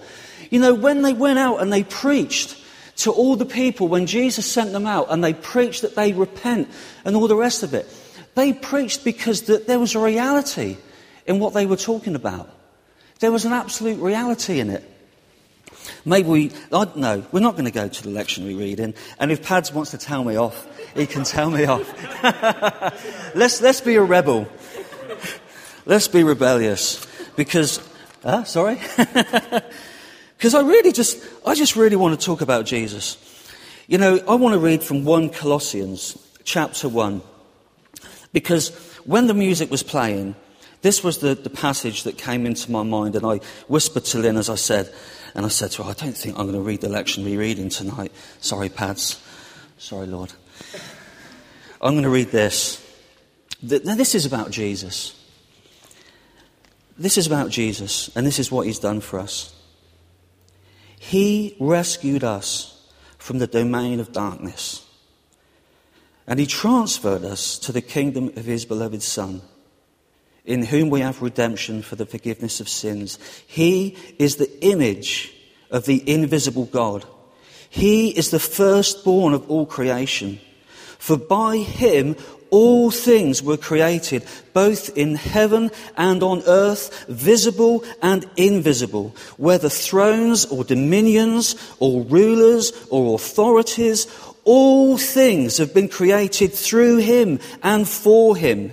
You 0.49 0.59
know, 0.59 0.73
when 0.73 1.01
they 1.01 1.13
went 1.13 1.39
out 1.39 1.61
and 1.61 1.71
they 1.71 1.83
preached 1.83 2.61
to 2.97 3.11
all 3.11 3.35
the 3.35 3.45
people, 3.45 3.87
when 3.87 4.05
Jesus 4.05 4.45
sent 4.45 4.71
them 4.71 4.85
out 4.85 5.07
and 5.09 5.23
they 5.23 5.33
preached 5.33 5.83
that 5.83 5.95
they 5.95 6.13
repent 6.13 6.69
and 7.05 7.15
all 7.15 7.27
the 7.27 7.35
rest 7.35 7.63
of 7.63 7.73
it, 7.73 7.87
they 8.35 8.53
preached 8.53 9.03
because 9.03 9.41
there 9.43 9.79
was 9.79 9.95
a 9.95 9.99
reality 9.99 10.77
in 11.25 11.39
what 11.39 11.53
they 11.53 11.65
were 11.65 11.77
talking 11.77 12.15
about. 12.15 12.49
There 13.19 13.31
was 13.31 13.45
an 13.45 13.53
absolute 13.53 13.99
reality 13.99 14.59
in 14.59 14.69
it. 14.69 14.83
Maybe 16.05 16.29
we, 16.29 16.51
I 16.71 16.85
don't 16.85 17.33
we're 17.33 17.39
not 17.39 17.53
going 17.53 17.65
to 17.65 17.71
go 17.71 17.87
to 17.87 18.03
the 18.03 18.09
lectionary 18.09 18.57
reading. 18.57 18.93
And 19.19 19.31
if 19.31 19.43
Pads 19.43 19.73
wants 19.73 19.91
to 19.91 19.97
tell 19.97 20.23
me 20.23 20.37
off, 20.37 20.67
he 20.95 21.05
can 21.05 21.23
tell 21.23 21.49
me 21.49 21.65
off. 21.65 21.87
let's, 23.35 23.61
let's 23.61 23.81
be 23.81 23.95
a 23.95 24.03
rebel. 24.03 24.47
Let's 25.85 26.07
be 26.07 26.23
rebellious. 26.23 27.05
Because, 27.35 27.79
uh, 28.23 28.43
sorry? 28.43 28.79
Because 30.37 30.53
I 30.53 30.61
really 30.61 30.91
just, 30.91 31.23
I 31.45 31.55
just 31.55 31.75
really 31.75 31.95
want 31.95 32.19
to 32.19 32.25
talk 32.25 32.41
about 32.41 32.65
Jesus. 32.65 33.17
You 33.87 33.97
know, 33.97 34.19
I 34.27 34.35
want 34.35 34.53
to 34.53 34.59
read 34.59 34.83
from 34.83 35.03
1 35.03 35.29
Colossians 35.29 36.17
chapter 36.43 36.87
1. 36.87 37.21
Because 38.33 38.69
when 39.05 39.27
the 39.27 39.33
music 39.33 39.71
was 39.71 39.81
playing, 39.81 40.35
this 40.81 41.03
was 41.03 41.19
the, 41.19 41.33
the 41.33 41.49
passage 41.49 42.03
that 42.03 42.19
came 42.19 42.45
into 42.45 42.71
my 42.71 42.83
mind, 42.83 43.15
and 43.15 43.25
I 43.25 43.39
whispered 43.67 44.05
to 44.05 44.19
Lynn 44.19 44.37
as 44.37 44.49
I 44.49 44.55
said, 44.55 44.93
and 45.33 45.45
I 45.45 45.49
said 45.49 45.71
to 45.71 45.83
her, 45.83 45.89
I 45.89 45.93
don't 45.93 46.15
think 46.15 46.37
I'm 46.37 46.45
going 46.45 46.53
to 46.53 46.61
read 46.61 46.81
the 46.81 46.87
lectionary 46.87 47.37
reading 47.37 47.69
tonight. 47.69 48.11
Sorry, 48.41 48.69
Pads. 48.69 49.19
Sorry, 49.79 50.05
Lord. 50.05 50.33
I'm 51.81 51.93
going 51.93 52.03
to 52.03 52.09
read 52.09 52.29
this. 52.29 52.83
Now, 53.61 53.95
this 53.95 54.13
is 54.13 54.25
about 54.25 54.51
Jesus. 54.51 55.15
This 56.97 57.17
is 57.17 57.25
about 57.25 57.49
Jesus, 57.49 58.15
and 58.15 58.25
this 58.25 58.37
is 58.37 58.51
what 58.51 58.67
he's 58.67 58.79
done 58.79 59.01
for 59.01 59.19
us. 59.19 59.56
He 60.99 61.55
rescued 61.59 62.23
us 62.23 62.73
from 63.17 63.39
the 63.39 63.47
domain 63.47 63.99
of 63.99 64.11
darkness. 64.11 64.85
And 66.25 66.39
he 66.39 66.45
transferred 66.45 67.23
us 67.23 67.57
to 67.59 67.71
the 67.71 67.81
kingdom 67.81 68.29
of 68.35 68.45
his 68.45 68.65
beloved 68.65 69.01
Son, 69.01 69.41
in 70.43 70.63
whom 70.63 70.89
we 70.89 71.01
have 71.01 71.21
redemption 71.21 71.81
for 71.81 71.95
the 71.95 72.05
forgiveness 72.05 72.59
of 72.59 72.67
sins. 72.67 73.17
He 73.47 73.97
is 74.19 74.35
the 74.35 74.65
image 74.65 75.33
of 75.71 75.85
the 75.85 76.03
invisible 76.09 76.65
God. 76.65 77.05
He 77.69 78.09
is 78.09 78.31
the 78.31 78.39
firstborn 78.39 79.33
of 79.33 79.49
all 79.49 79.65
creation. 79.65 80.39
For 80.99 81.17
by 81.17 81.57
him 81.57 82.15
all 82.49 82.91
things 82.91 83.43
were 83.43 83.57
created, 83.57 84.23
both 84.53 84.95
in 84.97 85.15
heaven 85.15 85.71
and 85.97 86.23
on 86.23 86.43
earth, 86.47 87.05
visible 87.07 87.83
and 88.01 88.29
invisible, 88.37 89.15
whether 89.37 89.69
thrones 89.69 90.45
or 90.45 90.63
dominions 90.63 91.55
or 91.79 92.03
rulers 92.03 92.71
or 92.89 93.15
authorities, 93.15 94.07
all 94.43 94.97
things 94.97 95.57
have 95.57 95.73
been 95.73 95.89
created 95.89 96.53
through 96.53 96.97
him 96.97 97.39
and 97.63 97.87
for 97.87 98.35
him. 98.35 98.71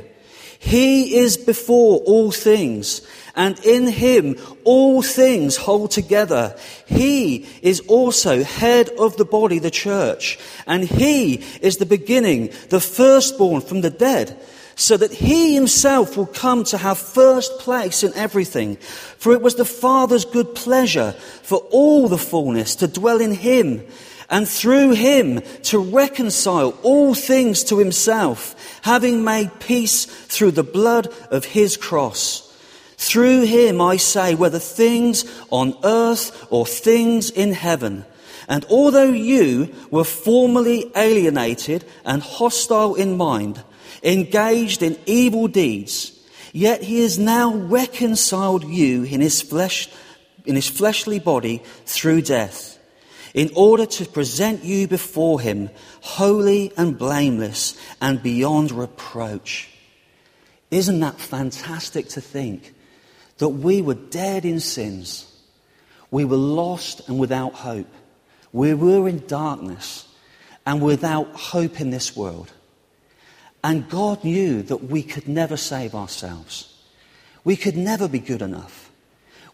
He 0.65 1.19
is 1.19 1.37
before 1.37 1.99
all 2.07 2.31
things, 2.31 3.03
and 3.37 3.59
in 3.67 3.87
him 3.87 4.39
all 4.65 5.03
things 5.03 5.57
hold 5.57 5.91
together. 5.91 6.57
He 6.87 7.47
is 7.61 7.81
also 7.81 8.43
head 8.43 8.89
of 8.99 9.19
the 9.19 9.27
body, 9.27 9.59
the 9.59 9.71
church, 9.71 10.39
and 10.67 10.83
he 10.83 11.45
is 11.61 11.77
the 11.77 11.85
beginning, 11.85 12.51
the 12.71 12.81
firstborn 12.81 13.61
from 13.61 13.83
the 13.83 13.91
dead, 13.91 14.41
so 14.75 14.97
that 14.97 15.13
he 15.13 15.55
himself 15.55 16.17
will 16.17 16.25
come 16.25 16.65
to 16.65 16.79
have 16.79 16.97
first 16.97 17.59
place 17.59 18.03
in 18.03 18.15
everything. 18.15 18.77
For 19.19 19.35
it 19.35 19.43
was 19.43 19.57
the 19.57 19.67
Father's 19.67 20.25
good 20.25 20.55
pleasure 20.55 21.13
for 21.43 21.59
all 21.73 22.09
the 22.09 22.17
fullness 22.17 22.75
to 22.77 22.89
dwell 22.89 23.21
in 23.21 23.33
him 23.33 23.87
and 24.31 24.49
through 24.49 24.93
him 24.93 25.43
to 25.65 25.79
reconcile 25.79 26.71
all 26.83 27.15
things 27.15 27.65
to 27.65 27.79
himself, 27.79 28.81
having 28.83 29.25
made 29.25 29.61
peace 29.61 30.05
through 30.05 30.53
the 30.53 30.63
blood 30.63 31.13
of 31.31 31.45
his 31.45 31.77
cross. 31.77 32.41
Through 32.97 33.43
him, 33.43 33.81
I 33.81 33.97
say, 33.97 34.35
whether 34.35 34.59
things 34.59 35.25
on 35.51 35.77
earth 35.85 36.47
or 36.51 36.65
things 36.65 37.31
in 37.31 37.53
heaven. 37.53 38.05
And 38.49 38.65
although 38.71 39.11
you 39.11 39.75
were 39.91 40.05
formerly 40.05 40.91
alienated 40.97 41.85
and 42.05 42.23
hostile 42.23 42.95
in 42.95 43.17
mind, 43.17 43.63
engaged 44.03 44.83
in 44.83 44.99
evil 45.07 45.49
deeds, 45.49 46.13
yet 46.53 46.83
he 46.83 47.01
has 47.01 47.19
now 47.19 47.55
reconciled 47.55 48.65
you 48.65 49.05
in 49.05 49.21
his 49.21 49.43
flesh, 49.43 49.89
in 50.45 50.55
his 50.55 50.69
fleshly 50.69 51.19
body 51.19 51.63
through 51.85 52.23
death 52.23 52.74
in 53.35 53.51
order 53.57 53.85
to 53.85 54.07
present 54.07 54.65
you 54.65 54.87
before 54.87 55.41
him 55.41 55.69
holy 56.01 56.73
and 56.77 56.97
blameless 56.97 57.77
and 58.01 58.23
beyond 58.23 58.71
reproach. 58.71 59.69
Isn't 60.71 61.01
that 61.01 61.21
fantastic 61.21 62.09
to 62.11 62.21
think 62.21 62.73
that 63.39 63.49
we 63.49 63.83
were 63.83 63.95
dead 63.95 64.45
in 64.45 64.61
sins? 64.61 65.31
We 66.13 66.25
were 66.25 66.37
lost 66.37 67.09
and 67.09 67.19
without 67.19 67.55
hope. 67.55 67.93
We 68.53 68.73
were 68.73 69.09
in 69.09 69.27
darkness 69.27 70.07
and 70.65 70.81
without 70.81 71.35
hope 71.35 71.81
in 71.81 71.91
this 71.91 72.17
world. 72.17 72.53
And 73.65 73.89
God 73.89 74.23
knew 74.23 74.63
that 74.63 74.85
we 74.85 75.03
could 75.03 75.27
never 75.27 75.57
save 75.57 75.95
ourselves. 75.95 76.73
We 77.43 77.57
could 77.57 77.77
never 77.77 78.07
be 78.09 78.21
good 78.21 78.43
enough. 78.43 78.84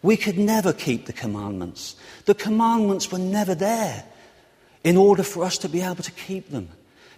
We 0.01 0.17
could 0.17 0.37
never 0.37 0.73
keep 0.73 1.05
the 1.05 1.13
commandments. 1.13 1.95
The 2.25 2.35
commandments 2.35 3.11
were 3.11 3.19
never 3.19 3.53
there 3.53 4.03
in 4.83 4.97
order 4.97 5.23
for 5.23 5.43
us 5.43 5.57
to 5.59 5.69
be 5.69 5.81
able 5.81 6.03
to 6.03 6.11
keep 6.11 6.49
them. 6.49 6.69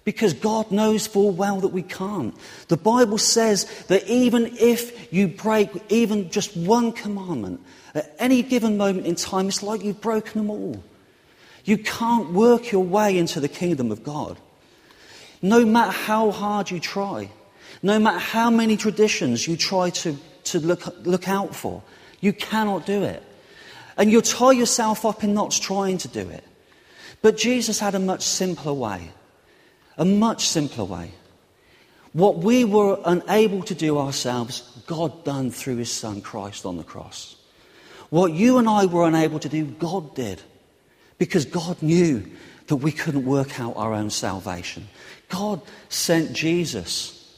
Because 0.04 0.34
God 0.34 0.70
knows 0.70 1.08
full 1.08 1.32
well 1.32 1.62
that 1.62 1.70
we 1.70 1.82
can't. 1.82 2.36
The 2.68 2.76
Bible 2.76 3.18
says 3.18 3.66
that 3.88 4.06
even 4.06 4.58
if 4.60 5.14
you 5.14 5.30
break 5.30 5.70
even 5.90 6.30
just 6.30 6.58
one 6.58 6.92
commandment, 6.92 7.62
at 7.96 8.14
any 8.20 8.42
given 8.44 8.76
moment 8.76 9.08
in 9.08 9.16
time, 9.16 9.48
it's 9.48 9.64
like 9.64 9.82
you've 9.82 10.02
broken 10.02 10.42
them 10.42 10.50
all. 10.50 10.84
You 11.64 11.78
can't 11.78 12.34
work 12.34 12.72
your 12.72 12.84
way 12.84 13.18
into 13.18 13.40
the 13.40 13.48
kingdom 13.48 13.92
of 13.92 14.04
God. 14.04 14.38
No 15.42 15.66
matter 15.66 15.92
how 15.92 16.32
hard 16.32 16.70
you 16.70 16.82
try, 16.82 17.30
no 17.82 17.98
matter 17.98 18.20
how 18.20 18.50
many 18.50 18.76
traditions 18.76 19.48
you 19.48 19.56
try 19.56 19.90
to, 19.92 20.18
to 20.46 20.60
look, 20.60 21.06
look 21.06 21.30
out 21.30 21.56
for, 21.56 21.82
you 22.24 22.32
cannot 22.32 22.86
do 22.86 23.04
it. 23.04 23.22
And 23.98 24.10
you'll 24.10 24.22
tie 24.22 24.54
yourself 24.54 25.06
up 25.06 25.26
in 25.26 25.34
knots 25.34 25.60
trying 25.60 25.98
to 26.00 26.08
do 26.08 26.30
it. 26.30 26.46
But 27.22 27.36
Jesus 27.36 27.82
had 27.82 27.96
a 27.96 28.00
much 28.00 28.24
simpler 28.24 28.72
way. 28.72 29.12
A 29.98 30.06
much 30.06 30.48
simpler 30.48 30.86
way. 30.86 31.12
What 32.14 32.38
we 32.38 32.64
were 32.64 32.98
unable 33.04 33.62
to 33.64 33.76
do 33.76 33.98
ourselves, 33.98 34.62
God 34.88 35.26
done 35.26 35.52
through 35.52 35.76
his 35.78 35.92
son 35.92 36.22
Christ 36.22 36.66
on 36.66 36.78
the 36.78 36.84
cross. 36.86 37.36
What 38.10 38.32
you 38.32 38.58
and 38.58 38.70
I 38.70 38.86
were 38.86 39.06
unable 39.06 39.40
to 39.40 39.50
do, 39.50 39.66
God 39.66 40.16
did. 40.16 40.42
Because 41.18 41.44
God 41.44 41.84
knew 41.84 42.26
that 42.68 42.78
we 42.78 42.94
couldn't 42.94 43.26
work 43.26 43.60
out 43.60 43.76
our 43.76 43.94
own 43.94 44.10
salvation. 44.10 44.88
God 45.28 45.62
sent 45.90 46.32
Jesus. 46.32 47.38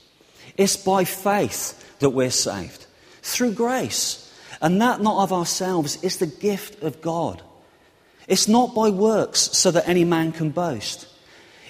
It's 0.57 0.77
by 0.77 1.05
faith 1.05 1.97
that 1.99 2.11
we're 2.11 2.29
saved. 2.29 2.85
Through 3.23 3.53
grace. 3.53 4.21
And 4.61 4.81
that 4.81 5.01
not 5.01 5.23
of 5.23 5.33
ourselves 5.33 6.01
is 6.03 6.17
the 6.17 6.27
gift 6.27 6.83
of 6.83 7.01
God. 7.01 7.41
It's 8.27 8.47
not 8.47 8.73
by 8.73 8.89
works 8.89 9.39
so 9.39 9.71
that 9.71 9.87
any 9.87 10.03
man 10.03 10.31
can 10.31 10.49
boast. 10.49 11.07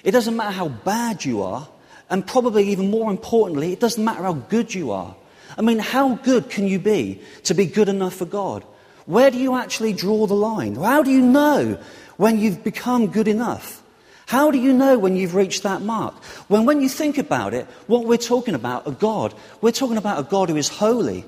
It 0.03 0.11
doesn't 0.11 0.35
matter 0.35 0.51
how 0.51 0.69
bad 0.69 1.25
you 1.25 1.41
are, 1.41 1.67
and 2.09 2.25
probably 2.25 2.69
even 2.69 2.91
more 2.91 3.09
importantly, 3.09 3.73
it 3.73 3.79
doesn't 3.79 4.03
matter 4.03 4.23
how 4.23 4.33
good 4.33 4.73
you 4.73 4.91
are. 4.91 5.15
I 5.57 5.61
mean, 5.61 5.79
how 5.79 6.15
good 6.15 6.49
can 6.49 6.67
you 6.67 6.79
be 6.79 7.21
to 7.43 7.53
be 7.53 7.65
good 7.65 7.89
enough 7.89 8.15
for 8.15 8.25
God? 8.25 8.63
Where 9.05 9.31
do 9.31 9.37
you 9.37 9.55
actually 9.55 9.93
draw 9.93 10.25
the 10.27 10.35
line? 10.35 10.75
How 10.75 11.03
do 11.03 11.11
you 11.11 11.21
know 11.21 11.79
when 12.17 12.39
you've 12.39 12.63
become 12.63 13.07
good 13.07 13.27
enough? 13.27 13.81
How 14.27 14.49
do 14.49 14.57
you 14.57 14.73
know 14.73 14.97
when 14.97 15.15
you've 15.15 15.35
reached 15.35 15.63
that 15.63 15.81
mark? 15.81 16.15
When, 16.47 16.65
when 16.65 16.81
you 16.81 16.89
think 16.89 17.17
about 17.17 17.53
it, 17.53 17.65
what 17.87 18.05
we're 18.05 18.17
talking 18.17 18.55
about, 18.55 18.87
a 18.87 18.91
God, 18.91 19.33
we're 19.61 19.71
talking 19.71 19.97
about 19.97 20.19
a 20.19 20.23
God 20.23 20.49
who 20.49 20.55
is 20.55 20.67
holy, 20.67 21.25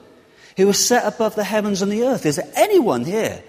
who 0.57 0.67
was 0.67 0.83
set 0.83 1.05
above 1.05 1.35
the 1.35 1.43
heavens 1.43 1.81
and 1.81 1.91
the 1.91 2.03
earth. 2.03 2.25
Is 2.25 2.35
there 2.35 2.51
anyone 2.55 3.05
here 3.05 3.41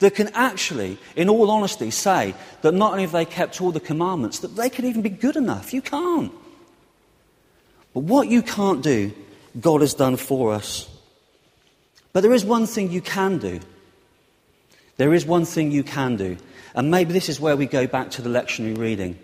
that 0.00 0.14
can 0.14 0.28
actually, 0.34 0.98
in 1.14 1.28
all 1.28 1.50
honesty, 1.50 1.90
say 1.90 2.34
that 2.62 2.74
not 2.74 2.92
only 2.92 3.02
have 3.02 3.12
they 3.12 3.26
kept 3.26 3.60
all 3.60 3.70
the 3.70 3.80
commandments, 3.80 4.40
that 4.40 4.56
they 4.56 4.70
could 4.70 4.86
even 4.86 5.02
be 5.02 5.10
good 5.10 5.36
enough? 5.36 5.72
You 5.72 5.82
can't. 5.82 6.32
But 7.92 8.00
what 8.00 8.28
you 8.28 8.42
can't 8.42 8.82
do, 8.82 9.12
God 9.60 9.82
has 9.82 9.94
done 9.94 10.16
for 10.16 10.52
us. 10.52 10.88
But 12.14 12.22
there 12.22 12.32
is 12.32 12.44
one 12.44 12.66
thing 12.66 12.90
you 12.90 13.02
can 13.02 13.38
do. 13.38 13.60
There 14.96 15.12
is 15.12 15.26
one 15.26 15.44
thing 15.44 15.70
you 15.70 15.84
can 15.84 16.16
do. 16.16 16.38
And 16.74 16.90
maybe 16.90 17.12
this 17.12 17.28
is 17.28 17.38
where 17.38 17.56
we 17.56 17.66
go 17.66 17.86
back 17.86 18.10
to 18.12 18.22
the 18.22 18.30
lectionary 18.30 18.76
reading. 18.78 19.18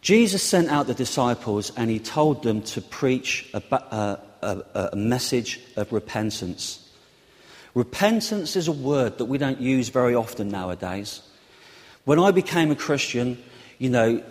Jesus 0.00 0.42
sent 0.42 0.68
out 0.68 0.88
the 0.88 0.94
disciples 0.94 1.70
and 1.76 1.88
he 1.88 2.00
told 2.00 2.42
them 2.42 2.62
to 2.62 2.80
preach 2.80 3.48
about, 3.54 3.92
uh, 3.92 4.16
a, 4.42 4.90
a 4.92 4.96
message 4.96 5.60
of 5.76 5.92
repentance. 5.92 6.78
Repentance 7.74 8.56
is 8.56 8.68
a 8.68 8.72
word 8.72 9.18
that 9.18 9.24
we 9.24 9.38
don't 9.38 9.60
use 9.60 9.88
very 9.88 10.14
often 10.14 10.48
nowadays. 10.48 11.22
When 12.04 12.18
I 12.18 12.30
became 12.32 12.70
a 12.70 12.76
Christian, 12.76 13.42
you 13.78 13.88
know, 13.88 14.22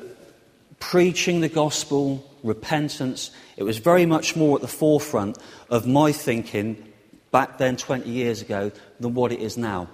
preaching 0.80 1.42
the 1.42 1.50
gospel, 1.50 2.30
repentance, 2.44 3.32
it 3.58 3.64
was 3.64 3.78
very 3.78 4.06
much 4.06 4.36
more 4.36 4.58
at 4.58 4.62
the 4.62 4.68
forefront 4.68 5.38
of 5.70 5.88
my 5.88 6.12
thinking 6.12 6.92
back 7.32 7.58
then 7.58 7.78
20 7.78 8.10
years 8.10 8.42
ago 8.42 8.72
than 9.00 9.14
what 9.14 9.32
it 9.32 9.40
is 9.40 9.58
now. 9.58 9.88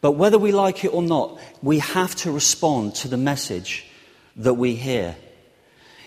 But 0.00 0.12
whether 0.12 0.38
we 0.38 0.52
like 0.52 0.84
it 0.84 0.94
or 0.94 1.02
not, 1.02 1.40
we 1.62 1.80
have 1.80 2.14
to 2.16 2.30
respond 2.30 2.94
to 2.96 3.08
the 3.08 3.16
message 3.16 3.86
that 4.36 4.54
we 4.54 4.76
hear. 4.76 5.16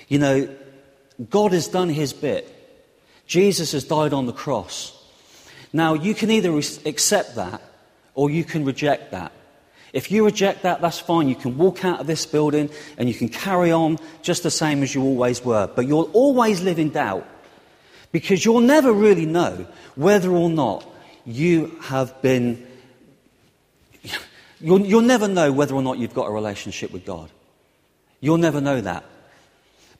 You 0.08 0.20
know, 0.20 0.56
God 1.30 1.52
has 1.52 1.68
done 1.68 1.90
his 1.90 2.14
bit. 2.14 2.61
Jesus 3.32 3.72
has 3.72 3.86
died 3.86 4.12
on 4.12 4.26
the 4.26 4.34
cross. 4.34 4.92
Now, 5.72 5.94
you 5.94 6.14
can 6.14 6.30
either 6.32 6.54
accept 6.58 7.36
that 7.36 7.62
or 8.14 8.30
you 8.30 8.44
can 8.44 8.66
reject 8.66 9.12
that. 9.12 9.32
If 9.94 10.12
you 10.12 10.26
reject 10.26 10.64
that, 10.64 10.82
that's 10.82 11.00
fine. 11.00 11.30
You 11.30 11.36
can 11.36 11.58
walk 11.58 11.86
out 11.86 12.02
of 12.02 12.08
this 12.08 12.26
building 12.26 12.70
and 12.98 13.08
you 13.08 13.16
can 13.16 13.30
carry 13.30 13.72
on 13.72 14.00
just 14.22 14.44
the 14.44 14.52
same 14.52 14.84
as 14.84 14.94
you 14.94 15.02
always 15.02 15.46
were. 15.46 15.72
But 15.74 15.88
you'll 15.88 16.12
always 16.12 16.62
live 16.62 16.78
in 16.78 16.90
doubt 16.90 17.26
because 18.12 18.44
you'll 18.44 18.60
never 18.60 18.92
really 18.92 19.26
know 19.26 19.66
whether 19.96 20.30
or 20.30 20.50
not 20.50 20.86
you 21.24 21.78
have 21.84 22.22
been. 22.22 22.68
You'll, 24.60 24.82
you'll 24.82 25.00
never 25.00 25.30
know 25.30 25.54
whether 25.54 25.74
or 25.74 25.82
not 25.82 26.00
you've 26.00 26.14
got 26.14 26.28
a 26.28 26.32
relationship 26.32 26.92
with 26.92 27.06
God. 27.06 27.30
You'll 28.20 28.40
never 28.40 28.60
know 28.60 28.82
that. 28.82 29.06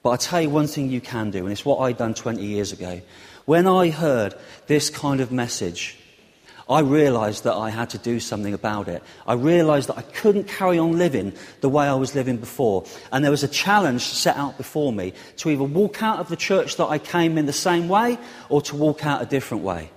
But 0.04 0.10
I 0.12 0.16
tell 0.18 0.42
you 0.42 0.50
one 0.50 0.68
thing 0.68 0.90
you 0.90 1.02
can 1.02 1.30
do, 1.32 1.44
and 1.44 1.52
it's 1.52 1.66
what 1.66 1.80
I'd 1.80 1.98
done 1.98 2.14
20 2.14 2.44
years 2.44 2.72
ago. 2.72 3.02
When 3.46 3.68
I 3.68 3.90
heard 3.90 4.36
this 4.68 4.90
kind 4.90 5.22
of 5.22 5.32
message, 5.32 5.98
I 6.70 6.80
realized 6.80 7.44
that 7.44 7.56
I 7.56 7.70
had 7.70 7.90
to 7.92 7.98
do 7.98 8.20
something 8.20 8.54
about 8.54 8.88
it. 8.88 9.04
I 9.28 9.34
realized 9.34 9.90
that 9.90 9.98
I 9.98 10.04
couldn't 10.04 10.48
carry 10.48 10.80
on 10.80 10.98
living 10.98 11.34
the 11.60 11.70
way 11.70 11.86
I 11.86 11.96
was 11.96 12.16
living 12.16 12.38
before. 12.38 12.86
And 13.12 13.24
there 13.24 13.32
was 13.32 13.44
a 13.44 13.48
challenge 13.48 14.04
set 14.04 14.38
out 14.38 14.58
before 14.58 14.94
me 14.94 15.14
to 15.38 15.50
either 15.50 15.64
walk 15.64 16.02
out 16.02 16.20
of 16.20 16.30
the 16.30 16.38
church 16.38 16.78
that 16.78 16.86
I 16.86 16.98
came 16.98 17.38
in 17.38 17.46
the 17.46 17.54
same 17.54 17.90
way 17.90 18.18
or 18.50 18.62
to 18.64 18.76
walk 18.76 19.06
out 19.06 19.22
a 19.22 19.26
different 19.26 19.64
way. 19.64 19.92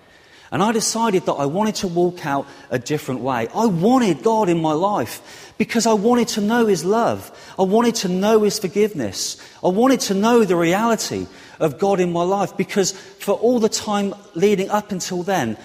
And 0.54 0.62
I 0.62 0.70
decided 0.70 1.26
that 1.26 1.32
I 1.32 1.46
wanted 1.46 1.74
to 1.76 1.88
walk 1.88 2.24
out 2.24 2.46
a 2.70 2.78
different 2.78 3.22
way. 3.22 3.48
I 3.52 3.66
wanted 3.66 4.22
God 4.22 4.48
in 4.48 4.62
my 4.62 4.72
life 4.72 5.52
because 5.58 5.84
I 5.84 5.94
wanted 5.94 6.28
to 6.28 6.40
know 6.40 6.66
His 6.66 6.84
love. 6.84 7.32
I 7.58 7.62
wanted 7.62 7.96
to 7.96 8.08
know 8.08 8.42
His 8.42 8.60
forgiveness. 8.60 9.36
I 9.64 9.68
wanted 9.70 9.98
to 10.02 10.14
know 10.14 10.44
the 10.44 10.54
reality 10.54 11.26
of 11.58 11.80
God 11.80 11.98
in 11.98 12.12
my 12.12 12.22
life 12.22 12.56
because 12.56 12.92
for 12.92 13.32
all 13.32 13.58
the 13.58 13.68
time 13.68 14.14
leading 14.36 14.70
up 14.70 14.92
until 14.92 15.24
then, 15.24 15.58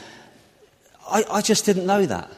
I, 1.08 1.24
I 1.29 1.41
just 1.41 1.65
didn't 1.65 1.86
know 1.86 2.08
that. 2.08 2.31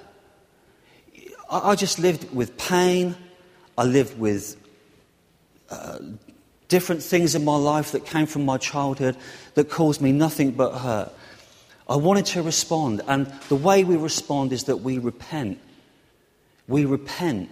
I, 1.49 1.71
I, 1.71 1.75
just 1.75 1.99
lived 1.99 2.35
with 2.35 2.57
pain. 2.57 3.15
I 3.77 3.85
lived 3.85 4.19
with 4.19 4.57
uh, 5.69 5.99
different 6.67 7.01
things 7.01 7.33
in 7.33 7.45
my 7.45 7.55
life 7.55 7.93
that 7.93 8.05
came 8.05 8.25
from 8.25 8.43
my 8.43 8.57
childhood 8.57 9.15
that 9.53 9.69
caused 9.69 10.01
me 10.01 10.11
nothing 10.11 10.51
but 10.51 10.77
hurt. 10.77 11.13
I 11.91 11.97
wanted 11.97 12.25
to 12.27 12.41
respond, 12.41 13.01
and 13.05 13.27
the 13.49 13.55
way 13.57 13.83
we 13.83 13.97
respond 13.97 14.53
is 14.53 14.63
that 14.63 14.77
we 14.77 14.97
repent. 14.97 15.59
We 16.69 16.85
repent. 16.85 17.49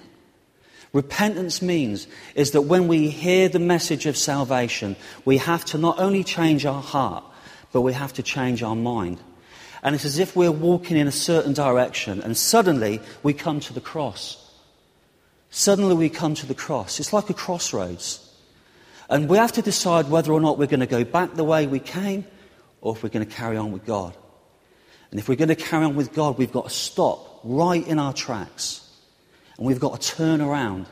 Repentance 0.94 1.62
means 1.62 2.08
is 2.36 2.52
that 2.52 2.62
when 2.62 2.88
we 2.88 3.10
hear 3.10 3.50
the 3.50 3.60
message 3.60 4.06
of 4.06 4.16
salvation, 4.16 4.96
we 5.26 5.40
have 5.40 5.66
to 5.66 5.78
not 5.78 6.00
only 6.00 6.24
change 6.24 6.66
our 6.66 6.82
heart, 6.82 7.26
but 7.74 7.82
we 7.82 7.92
have 7.92 8.14
to 8.14 8.24
change 8.24 8.64
our 8.64 8.78
mind. 8.78 9.20
And 9.84 9.94
it's 9.94 10.06
as 10.06 10.20
if 10.20 10.38
we're 10.38 10.54
walking 10.54 10.96
in 10.96 11.06
a 11.06 11.12
certain 11.12 11.52
direction, 11.52 12.22
and 12.22 12.38
suddenly 12.38 13.02
we 13.22 13.34
come 13.34 13.60
to 13.60 13.74
the 13.74 13.82
cross. 13.82 14.54
Suddenly 15.50 15.96
we 15.96 16.08
come 16.08 16.34
to 16.36 16.46
the 16.46 16.56
cross. 16.56 17.02
It's 17.02 17.12
like 17.12 17.30
a 17.30 17.34
crossroads. 17.34 18.26
And 19.10 19.28
we 19.28 19.36
have 19.36 19.52
to 19.52 19.62
decide 19.62 20.10
whether 20.10 20.32
or 20.32 20.40
not 20.40 20.58
we're 20.58 20.68
going 20.68 20.80
to 20.80 20.86
go 20.86 21.04
back 21.04 21.34
the 21.34 21.44
way 21.44 21.68
we 21.68 21.80
came 21.80 22.24
or 22.80 22.96
if 22.96 23.04
we're 23.04 23.10
going 23.10 23.28
to 23.28 23.36
carry 23.36 23.58
on 23.58 23.74
with 23.74 23.86
God. 23.86 24.16
And 25.12 25.20
if 25.20 25.28
we're 25.28 25.36
going 25.36 25.50
to 25.50 25.56
carry 25.56 25.86
on 25.86 25.96
with 25.96 26.14
God, 26.14 26.38
we've 26.38 26.52
got 26.52 26.66
to 26.66 26.70
stop 26.70 27.40
right 27.44 27.86
in 27.86 28.00
our 28.00 28.14
tracks. 28.14 28.88
And 29.58 29.66
we've 29.66 29.80
got 29.80 30.00
to 30.00 30.16
turn 30.16 30.42
around. 30.42 30.86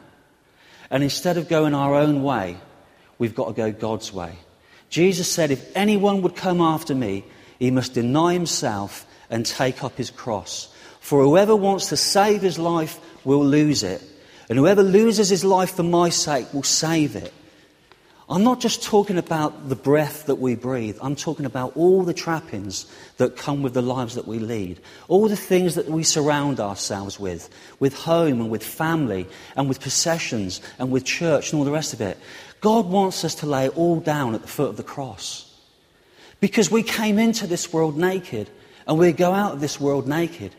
And 0.90 1.04
instead 1.04 1.38
of 1.38 1.48
going 1.48 1.74
our 1.74 1.96
own 1.96 2.24
way, 2.24 2.58
we've 3.18 3.36
got 3.36 3.48
to 3.48 3.54
go 3.54 3.72
God's 3.72 4.12
way. 4.12 4.34
Jesus 4.90 5.32
said, 5.32 5.52
If 5.52 5.76
anyone 5.76 6.22
would 6.22 6.36
come 6.36 6.62
after 6.62 6.96
me, 6.96 7.26
he 7.60 7.72
must 7.72 7.94
deny 7.94 8.34
himself 8.34 9.06
and 9.30 9.46
take 9.46 9.84
up 9.84 9.98
his 9.98 10.10
cross. 10.10 10.74
For 11.00 11.24
whoever 11.24 11.56
wants 11.56 11.90
to 11.90 11.98
save 11.98 12.42
his 12.42 12.58
life 12.58 13.00
will 13.24 13.46
lose 13.46 13.84
it. 13.84 14.02
And 14.50 14.58
whoever 14.58 14.84
loses 14.84 15.30
his 15.30 15.44
life 15.44 15.76
for 15.76 15.84
my 15.84 16.10
sake 16.10 16.54
will 16.54 16.64
save 16.64 17.16
it. 17.16 17.34
I'm 18.30 18.44
not 18.44 18.60
just 18.60 18.84
talking 18.84 19.18
about 19.18 19.70
the 19.70 19.76
breath 19.76 20.26
that 20.26 20.36
we 20.36 20.56
breathe. 20.56 20.98
I'm 21.02 21.16
talking 21.16 21.46
about 21.46 21.78
all 21.78 22.04
the 22.04 22.14
trappings 22.14 22.86
that 23.18 23.38
come 23.38 23.62
with 23.62 23.74
the 23.74 23.82
lives 23.82 24.16
that 24.16 24.28
we 24.28 24.38
lead. 24.38 24.82
All 25.08 25.30
the 25.30 25.38
things 25.38 25.76
that 25.76 25.88
we 25.88 26.04
surround 26.04 26.60
ourselves 26.60 27.18
with, 27.18 27.50
with 27.80 27.94
home 27.94 28.42
and 28.42 28.50
with 28.50 28.66
family 28.66 29.28
and 29.56 29.70
with 29.70 29.80
possessions 29.80 30.62
and 30.78 30.92
with 30.92 31.06
church 31.06 31.52
and 31.52 31.60
all 31.60 31.64
the 31.64 31.72
rest 31.72 31.94
of 31.94 32.02
it. 32.02 32.18
God 32.60 32.88
wants 32.88 33.24
us 33.24 33.36
to 33.36 33.46
lay 33.46 33.70
all 33.70 34.02
down 34.02 34.36
at 34.36 34.42
the 34.42 34.48
foot 34.48 34.70
of 34.70 34.78
the 34.78 34.84
cross. 34.84 35.46
Because 36.42 36.70
we 36.70 36.84
came 36.84 37.20
into 37.20 37.48
this 37.48 37.72
world 37.72 37.98
naked 37.98 38.50
and 38.88 39.00
we 39.00 39.14
go 39.14 39.32
out 39.32 39.54
of 39.54 39.62
this 39.62 39.80
world 39.80 40.06
naked. 40.06 40.54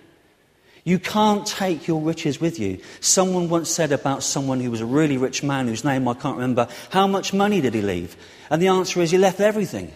You 0.88 0.99
can't 0.99 1.47
take 1.47 1.87
your 1.87 2.00
riches 2.00 2.40
with 2.40 2.59
you. 2.59 2.80
Someone 3.00 3.50
once 3.50 3.68
said 3.68 3.92
about 3.92 4.23
someone 4.23 4.59
who 4.59 4.71
was 4.71 4.80
a 4.80 4.87
really 4.87 5.18
rich 5.18 5.42
man 5.42 5.68
whose 5.68 5.85
name 5.85 6.09
I 6.09 6.14
can't 6.14 6.37
remember, 6.37 6.66
how 6.88 7.07
much 7.07 7.35
money 7.35 7.61
did 7.61 7.75
he 7.75 7.83
leave? 7.83 8.16
And 8.49 8.62
the 8.62 8.68
answer 8.68 9.02
is 9.02 9.11
he 9.11 9.18
left 9.18 9.38
everything 9.38 9.92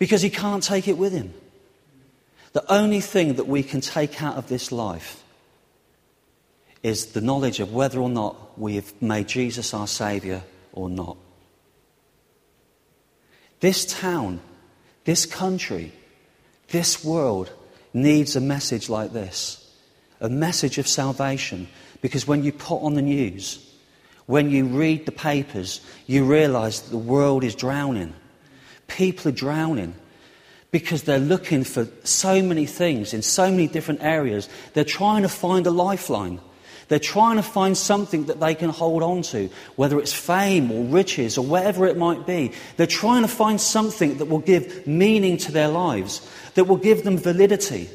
because 0.00 0.22
he 0.22 0.28
can't 0.28 0.64
take 0.64 0.88
it 0.88 0.98
with 0.98 1.12
him. 1.12 1.32
The 2.52 2.68
only 2.68 3.00
thing 3.00 3.34
that 3.34 3.46
we 3.46 3.62
can 3.62 3.80
take 3.80 4.20
out 4.20 4.34
of 4.34 4.48
this 4.48 4.72
life 4.72 5.22
is 6.82 7.12
the 7.12 7.20
knowledge 7.20 7.60
of 7.60 7.72
whether 7.72 8.00
or 8.00 8.10
not 8.10 8.58
we 8.58 8.74
have 8.74 8.92
made 9.00 9.28
Jesus 9.28 9.72
our 9.72 9.86
Saviour 9.86 10.42
or 10.72 10.88
not. 10.88 11.16
This 13.60 13.86
town, 13.86 14.40
this 15.04 15.26
country, 15.26 15.92
this 16.70 17.04
world 17.04 17.52
needs 17.94 18.34
a 18.34 18.40
message 18.40 18.88
like 18.88 19.12
this 19.12 19.62
a 20.20 20.28
message 20.28 20.78
of 20.78 20.88
salvation. 20.88 21.68
Because 22.00 22.26
when 22.26 22.42
you 22.44 22.52
put 22.52 22.82
on 22.82 22.94
the 22.94 23.02
news, 23.02 23.58
when 24.26 24.50
you 24.50 24.66
read 24.66 25.06
the 25.06 25.12
papers, 25.12 25.80
you 26.06 26.24
realize 26.24 26.82
that 26.82 26.90
the 26.90 26.96
world 26.98 27.44
is 27.44 27.54
drowning. 27.54 28.14
People 28.88 29.28
are 29.28 29.34
drowning 29.34 29.94
because 30.70 31.04
they're 31.04 31.18
looking 31.18 31.64
for 31.64 31.88
so 32.04 32.42
many 32.42 32.66
things 32.66 33.14
in 33.14 33.22
so 33.22 33.50
many 33.50 33.66
different 33.66 34.02
areas. 34.02 34.48
They're 34.74 34.84
trying 34.84 35.22
to 35.22 35.28
find 35.28 35.66
a 35.66 35.70
lifeline. 35.70 36.40
They're 36.88 36.98
trying 36.98 37.36
to 37.36 37.42
find 37.42 37.76
something 37.76 38.26
that 38.26 38.38
they 38.38 38.54
can 38.54 38.70
hold 38.70 39.02
on 39.02 39.22
to, 39.22 39.48
whether 39.74 39.98
it's 39.98 40.12
fame 40.12 40.70
or 40.70 40.84
riches 40.84 41.36
or 41.36 41.44
whatever 41.44 41.86
it 41.86 41.96
might 41.96 42.26
be. 42.26 42.52
They're 42.76 42.86
trying 42.86 43.22
to 43.22 43.28
find 43.28 43.60
something 43.60 44.18
that 44.18 44.26
will 44.26 44.38
give 44.38 44.86
meaning 44.86 45.36
to 45.38 45.52
their 45.52 45.68
lives, 45.68 46.28
that 46.54 46.64
will 46.64 46.76
give 46.76 47.02
them 47.02 47.18
validity. 47.18 47.88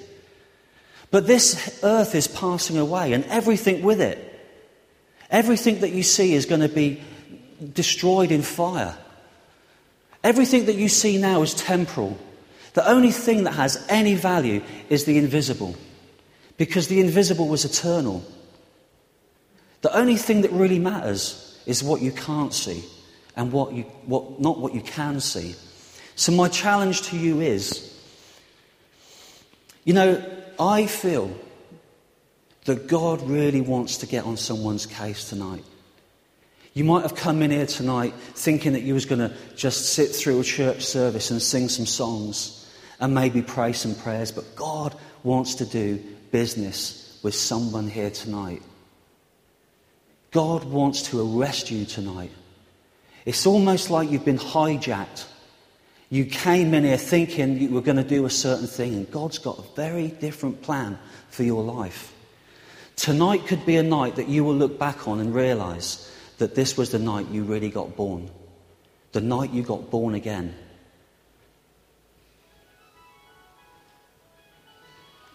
But 1.11 1.27
this 1.27 1.79
earth 1.83 2.15
is 2.15 2.27
passing 2.27 2.77
away 2.77 3.13
and 3.13 3.25
everything 3.25 3.83
with 3.83 4.01
it. 4.01 4.27
Everything 5.29 5.81
that 5.81 5.91
you 5.91 6.03
see 6.03 6.33
is 6.33 6.45
going 6.45 6.61
to 6.61 6.69
be 6.69 7.01
destroyed 7.73 8.31
in 8.31 8.41
fire. 8.41 8.97
Everything 10.23 10.65
that 10.65 10.75
you 10.75 10.87
see 10.87 11.17
now 11.17 11.41
is 11.41 11.53
temporal. 11.53 12.17
The 12.73 12.87
only 12.87 13.11
thing 13.11 13.43
that 13.43 13.51
has 13.53 13.85
any 13.89 14.15
value 14.15 14.63
is 14.89 15.03
the 15.03 15.17
invisible, 15.17 15.75
because 16.57 16.87
the 16.87 17.01
invisible 17.01 17.47
was 17.47 17.65
eternal. 17.65 18.23
The 19.81 19.95
only 19.95 20.15
thing 20.15 20.41
that 20.41 20.51
really 20.51 20.79
matters 20.79 21.59
is 21.65 21.83
what 21.83 22.01
you 22.01 22.11
can't 22.11 22.53
see 22.53 22.83
and 23.35 23.51
what 23.51 23.73
you, 23.73 23.83
what, 24.05 24.39
not 24.39 24.59
what 24.59 24.73
you 24.73 24.81
can 24.81 25.19
see. 25.19 25.55
So, 26.15 26.31
my 26.31 26.47
challenge 26.47 27.01
to 27.09 27.17
you 27.17 27.41
is 27.41 27.91
you 29.83 29.93
know, 29.93 30.23
I 30.61 30.85
feel 30.85 31.35
that 32.65 32.87
God 32.87 33.23
really 33.23 33.61
wants 33.61 33.97
to 33.97 34.05
get 34.05 34.25
on 34.25 34.37
someone's 34.37 34.85
case 34.85 35.27
tonight. 35.27 35.65
You 36.75 36.83
might 36.83 37.01
have 37.01 37.15
come 37.15 37.41
in 37.41 37.49
here 37.49 37.65
tonight 37.65 38.13
thinking 38.35 38.73
that 38.73 38.83
you 38.83 38.93
was 38.93 39.05
going 39.05 39.27
to 39.27 39.35
just 39.55 39.93
sit 39.93 40.11
through 40.11 40.39
a 40.39 40.43
church 40.43 40.85
service 40.85 41.31
and 41.31 41.41
sing 41.41 41.67
some 41.67 41.87
songs 41.87 42.71
and 42.99 43.15
maybe 43.15 43.41
pray 43.41 43.73
some 43.73 43.95
prayers, 43.95 44.31
but 44.31 44.55
God 44.55 44.95
wants 45.23 45.55
to 45.55 45.65
do 45.65 45.99
business 46.31 47.19
with 47.23 47.33
someone 47.33 47.89
here 47.89 48.11
tonight. 48.11 48.61
God 50.29 50.63
wants 50.63 51.01
to 51.09 51.39
arrest 51.39 51.71
you 51.71 51.85
tonight. 51.85 52.31
It's 53.25 53.47
almost 53.47 53.89
like 53.89 54.11
you've 54.11 54.25
been 54.25 54.37
hijacked 54.37 55.25
you 56.11 56.25
came 56.25 56.73
in 56.73 56.83
here 56.83 56.97
thinking 56.97 57.57
you 57.57 57.69
were 57.69 57.81
going 57.81 57.95
to 57.95 58.03
do 58.03 58.25
a 58.25 58.29
certain 58.29 58.67
thing, 58.67 58.93
and 58.95 59.09
God's 59.09 59.37
got 59.37 59.57
a 59.57 59.75
very 59.77 60.09
different 60.09 60.61
plan 60.61 60.99
for 61.29 61.43
your 61.43 61.63
life. 61.63 62.13
Tonight 62.97 63.47
could 63.47 63.65
be 63.65 63.77
a 63.77 63.83
night 63.83 64.17
that 64.17 64.27
you 64.27 64.43
will 64.43 64.53
look 64.53 64.77
back 64.77 65.07
on 65.07 65.21
and 65.21 65.33
realize 65.33 66.13
that 66.37 66.53
this 66.53 66.75
was 66.75 66.91
the 66.91 66.99
night 66.99 67.29
you 67.29 67.45
really 67.45 67.69
got 67.69 67.95
born, 67.95 68.29
the 69.13 69.21
night 69.21 69.51
you 69.51 69.63
got 69.63 69.89
born 69.89 70.13
again. 70.13 70.53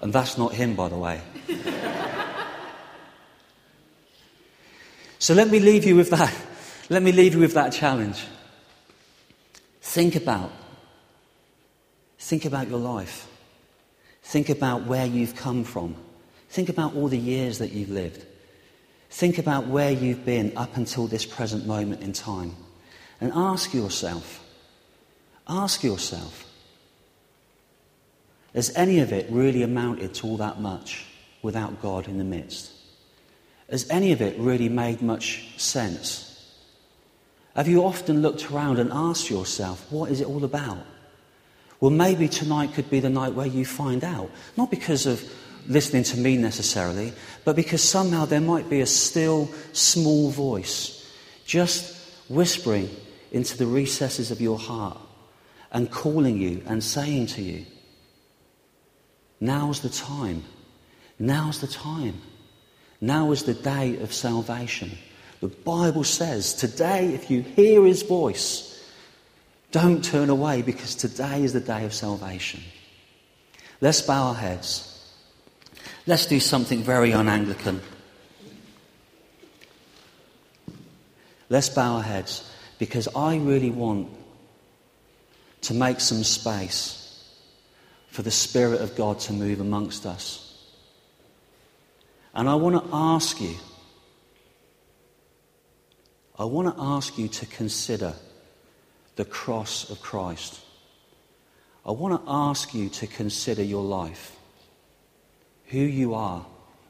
And 0.03 0.13
that's 0.13 0.37
not 0.37 0.53
him, 0.53 0.77
by 0.77 0.91
the 0.91 0.99
way. 0.99 1.23
so 5.19 5.33
let 5.33 5.49
me 5.49 5.59
leave 5.59 5.87
you 5.87 5.97
with 5.97 6.11
that. 6.11 6.35
Let 6.91 7.03
me 7.03 7.13
leave 7.13 7.33
you 7.33 7.41
with 7.41 7.55
that 7.55 7.73
challenge. 7.73 8.23
Think 9.81 10.17
about 10.17 10.53
Think 12.27 12.45
about 12.45 12.69
your 12.69 12.81
life. 12.81 13.29
Think 14.25 14.49
about 14.49 14.83
where 14.87 15.07
you've 15.07 15.37
come 15.37 15.63
from. 15.63 15.95
Think 16.49 16.69
about 16.69 16.97
all 16.97 17.07
the 17.07 17.17
years 17.17 17.59
that 17.59 17.71
you've 17.71 17.91
lived. 17.91 18.27
Think 19.11 19.39
about 19.39 19.69
where 19.69 19.93
you've 19.93 20.25
been 20.25 20.53
up 20.57 20.77
until 20.77 21.07
this 21.07 21.25
present 21.25 21.69
moment 21.69 22.03
in 22.03 22.13
time. 22.13 22.57
And 23.21 23.31
ask 23.33 23.73
yourself, 23.73 24.45
ask 25.47 25.85
yourself, 25.85 26.53
has 28.55 28.75
any 28.75 28.99
of 28.99 29.13
it 29.13 29.31
really 29.31 29.63
amounted 29.63 30.13
to 30.15 30.27
all 30.27 30.37
that 30.39 30.61
much 30.61 31.07
without 31.43 31.81
God 31.81 32.09
in 32.09 32.19
the 32.19 32.25
midst? 32.25 32.73
Has 33.71 33.89
any 33.89 34.11
of 34.11 34.21
it 34.21 34.37
really 34.37 34.69
made 34.69 35.01
much 35.01 35.61
sense? 35.61 36.57
Have 37.55 37.69
you 37.69 37.85
often 37.85 38.21
looked 38.21 38.51
around 38.51 38.81
and 38.81 38.91
asked 38.93 39.31
yourself, 39.31 39.87
what 39.93 40.11
is 40.11 40.21
it 40.21 40.27
all 40.27 40.43
about? 40.43 40.85
Well, 41.81 41.91
maybe 41.91 42.29
tonight 42.29 42.75
could 42.75 42.89
be 42.91 43.01
the 43.01 43.11
night 43.11 43.35
where 43.35 43.47
you 43.47 43.65
find 43.65 44.03
out. 44.03 44.31
Not 44.57 44.71
because 44.71 45.07
of 45.07 45.23
listening 45.69 46.05
to 46.05 46.19
me 46.19 46.37
necessarily, 46.37 47.13
but 47.45 47.57
because 47.57 47.83
somehow 47.83 48.25
there 48.25 48.41
might 48.41 48.71
be 48.71 48.81
a 48.81 48.87
still, 48.87 49.51
small 49.73 50.31
voice 50.31 51.13
just 51.45 51.97
whispering 52.29 52.91
into 53.33 53.57
the 53.57 53.67
recesses 53.67 54.31
of 54.31 54.41
your 54.41 54.59
heart 54.59 54.99
and 55.73 55.91
calling 55.91 56.39
you 56.39 56.63
and 56.67 56.83
saying 56.83 57.27
to 57.27 57.43
you, 57.43 57.67
Now's 59.41 59.81
the 59.81 59.91
time. 59.91 60.45
Now's 61.19 61.61
the 61.61 61.67
time. 61.67 62.21
Now 63.01 63.33
is 63.33 63.43
the 63.43 63.55
day 63.55 63.99
of 63.99 64.15
salvation. 64.15 64.91
The 65.41 65.49
Bible 65.49 66.05
says, 66.05 66.55
Today, 66.55 67.13
if 67.13 67.31
you 67.31 67.43
hear 67.43 67.85
his 67.85 68.03
voice, 68.03 68.76
don't 69.77 70.03
turn 70.03 70.31
away 70.31 70.63
because 70.63 70.95
today 70.95 71.45
is 71.45 71.53
the 71.53 71.61
day 71.61 71.85
of 71.85 71.93
salvation. 71.93 72.63
Let's 73.83 74.01
bow 74.01 74.29
our 74.29 74.35
heads. 74.35 75.13
Let's 76.07 76.25
do 76.25 76.41
something 76.41 76.83
very 76.83 77.13
un 77.13 77.29
Anglican. 77.29 77.83
Let's 81.51 81.69
bow 81.69 81.97
our 81.97 82.03
heads 82.03 82.51
because 82.79 83.07
I 83.15 83.37
really 83.37 83.71
want 83.71 84.09
to 85.61 85.75
make 85.75 86.01
some 86.01 86.25
space 86.25 87.31
for 88.09 88.23
the 88.23 88.31
Spirit 88.31 88.81
of 88.81 88.97
God 88.97 89.21
to 89.21 89.35
move 89.35 89.61
amongst 89.61 90.07
us. 90.07 90.59
And 92.33 92.49
I 92.49 92.55
want 92.55 92.83
to 92.83 92.91
ask 92.95 93.43
you, 93.43 93.57
I 96.39 96.47
want 96.47 96.75
to 96.75 96.83
ask 96.83 97.19
you 97.19 97.29
to 97.29 97.45
consider 97.45 98.15
the 99.17 99.25
cross 99.25 99.91
of 99.91 100.01
Christ. 100.01 100.61
I 101.85 101.93
want 101.93 102.25
to 102.25 102.31
ask 102.31 102.75
you 102.75 102.89
to 102.91 103.07
consider 103.07 103.63
your 103.63 103.85
life, 103.85 104.37
who 105.67 105.79
you 105.79 106.15
are, 106.15 106.45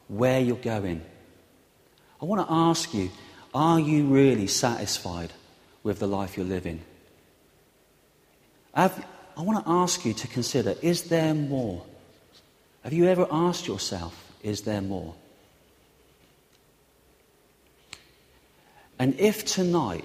where 0.08 0.40
you're 0.40 0.56
going. 0.56 1.02
I 2.20 2.24
want 2.24 2.46
to 2.46 2.52
ask 2.52 2.92
you, 2.94 3.10
are 3.54 3.80
you 3.80 4.06
really 4.06 4.46
satisfied 4.46 5.32
with 5.82 5.98
the 5.98 6.06
life 6.06 6.36
you're 6.36 6.46
living? 6.46 6.82
Have, 8.74 9.06
I 9.36 9.42
want 9.42 9.64
to 9.64 9.70
ask 9.70 10.04
you 10.04 10.12
to 10.14 10.28
consider 10.28 10.74
is 10.82 11.04
there 11.04 11.34
more? 11.34 11.84
Have 12.82 12.92
you 12.92 13.06
ever 13.06 13.26
asked 13.30 13.66
yourself, 13.66 14.32
is 14.42 14.62
there 14.62 14.80
more? 14.80 15.14
And 18.98 19.18
if 19.20 19.44
tonight, 19.44 20.04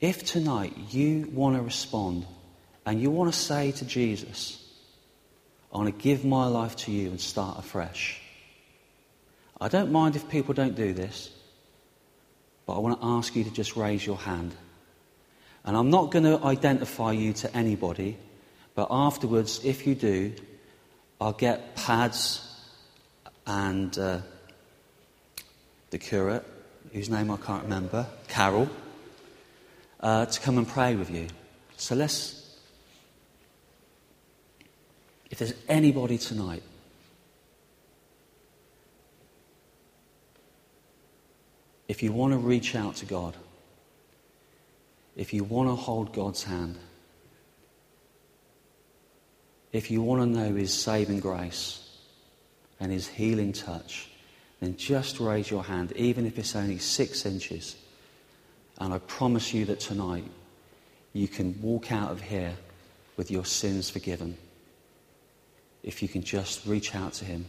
if 0.00 0.24
tonight 0.24 0.74
you 0.90 1.28
want 1.32 1.56
to 1.56 1.62
respond 1.62 2.26
and 2.86 3.00
you 3.00 3.10
want 3.10 3.32
to 3.32 3.38
say 3.38 3.72
to 3.72 3.84
Jesus, 3.84 4.56
I 5.72 5.78
want 5.78 5.96
to 5.96 6.02
give 6.02 6.24
my 6.24 6.46
life 6.46 6.74
to 6.76 6.92
you 6.92 7.10
and 7.10 7.20
start 7.20 7.58
afresh. 7.58 8.20
I 9.60 9.68
don't 9.68 9.92
mind 9.92 10.16
if 10.16 10.28
people 10.28 10.54
don't 10.54 10.74
do 10.74 10.94
this, 10.94 11.30
but 12.66 12.76
I 12.76 12.78
want 12.78 13.00
to 13.00 13.06
ask 13.06 13.36
you 13.36 13.44
to 13.44 13.50
just 13.50 13.76
raise 13.76 14.04
your 14.04 14.16
hand. 14.16 14.54
And 15.64 15.76
I'm 15.76 15.90
not 15.90 16.10
going 16.10 16.24
to 16.24 16.42
identify 16.44 17.12
you 17.12 17.34
to 17.34 17.54
anybody, 17.54 18.16
but 18.74 18.88
afterwards, 18.90 19.60
if 19.64 19.86
you 19.86 19.94
do, 19.94 20.32
I'll 21.20 21.32
get 21.32 21.76
pads 21.76 22.46
and 23.46 23.96
uh, 23.98 24.20
the 25.90 25.98
curate 25.98 26.46
whose 26.92 27.10
name 27.10 27.30
I 27.30 27.36
can't 27.36 27.64
remember, 27.64 28.06
Carol, 28.28 28.70
uh, 30.00 30.26
to 30.26 30.40
come 30.40 30.58
and 30.58 30.66
pray 30.66 30.96
with 30.96 31.10
you. 31.10 31.28
So 31.76 31.94
let's, 31.94 32.56
if 35.30 35.38
there's 35.38 35.54
anybody 35.68 36.18
tonight 36.18 36.62
if 41.90 42.04
you 42.04 42.12
want 42.12 42.32
to 42.32 42.38
reach 42.38 42.76
out 42.76 42.94
to 42.94 43.04
God, 43.04 43.36
if 45.16 45.34
you 45.34 45.42
want 45.42 45.68
to 45.68 45.74
hold 45.74 46.12
God's 46.12 46.44
hand, 46.44 46.78
if 49.72 49.90
you 49.90 50.00
want 50.00 50.22
to 50.22 50.26
know 50.26 50.54
His 50.54 50.72
saving 50.72 51.18
grace 51.18 51.98
and 52.78 52.92
His 52.92 53.08
healing 53.08 53.52
touch, 53.52 54.08
then 54.60 54.76
just 54.76 55.18
raise 55.18 55.50
your 55.50 55.64
hand, 55.64 55.90
even 55.96 56.26
if 56.26 56.38
it's 56.38 56.54
only 56.54 56.78
six 56.78 57.26
inches. 57.26 57.74
And 58.80 58.94
I 58.94 58.98
promise 58.98 59.52
you 59.52 59.66
that 59.66 59.78
tonight 59.78 60.24
you 61.12 61.28
can 61.28 61.60
walk 61.60 61.92
out 61.92 62.10
of 62.10 62.22
here 62.22 62.56
with 63.16 63.30
your 63.30 63.44
sins 63.44 63.90
forgiven. 63.90 64.36
If 65.82 66.02
you 66.02 66.08
can 66.08 66.22
just 66.22 66.66
reach 66.66 66.94
out 66.94 67.12
to 67.14 67.24
Him 67.24 67.44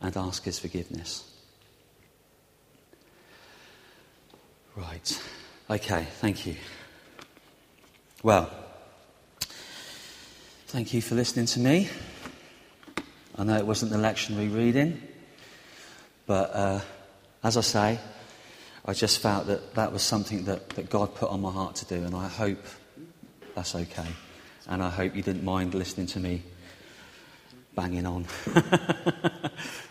and 0.00 0.16
ask 0.16 0.44
His 0.44 0.58
forgiveness. 0.58 1.30
Right. 4.74 5.22
Okay, 5.68 6.06
thank 6.20 6.46
you. 6.46 6.56
Well, 8.22 8.50
thank 10.68 10.94
you 10.94 11.02
for 11.02 11.14
listening 11.14 11.46
to 11.46 11.60
me. 11.60 11.88
I 13.36 13.44
know 13.44 13.56
it 13.56 13.66
wasn't 13.66 13.92
the 13.92 13.98
lectionary 13.98 14.54
reading. 14.54 15.02
But 16.26 16.50
uh, 16.54 16.80
as 17.44 17.56
I 17.56 17.60
say, 17.60 17.98
I 18.88 18.92
just 18.92 19.18
felt 19.18 19.48
that 19.48 19.74
that 19.74 19.92
was 19.92 20.02
something 20.02 20.44
that, 20.44 20.68
that 20.70 20.88
God 20.88 21.16
put 21.16 21.28
on 21.28 21.40
my 21.40 21.50
heart 21.50 21.74
to 21.76 21.86
do, 21.86 21.96
and 21.96 22.14
I 22.14 22.28
hope 22.28 22.64
that's 23.56 23.74
okay. 23.74 24.06
And 24.68 24.80
I 24.80 24.90
hope 24.90 25.16
you 25.16 25.22
didn't 25.22 25.44
mind 25.44 25.74
listening 25.74 26.06
to 26.08 26.20
me 26.20 26.44
banging 27.74 28.06
on. 28.06 28.24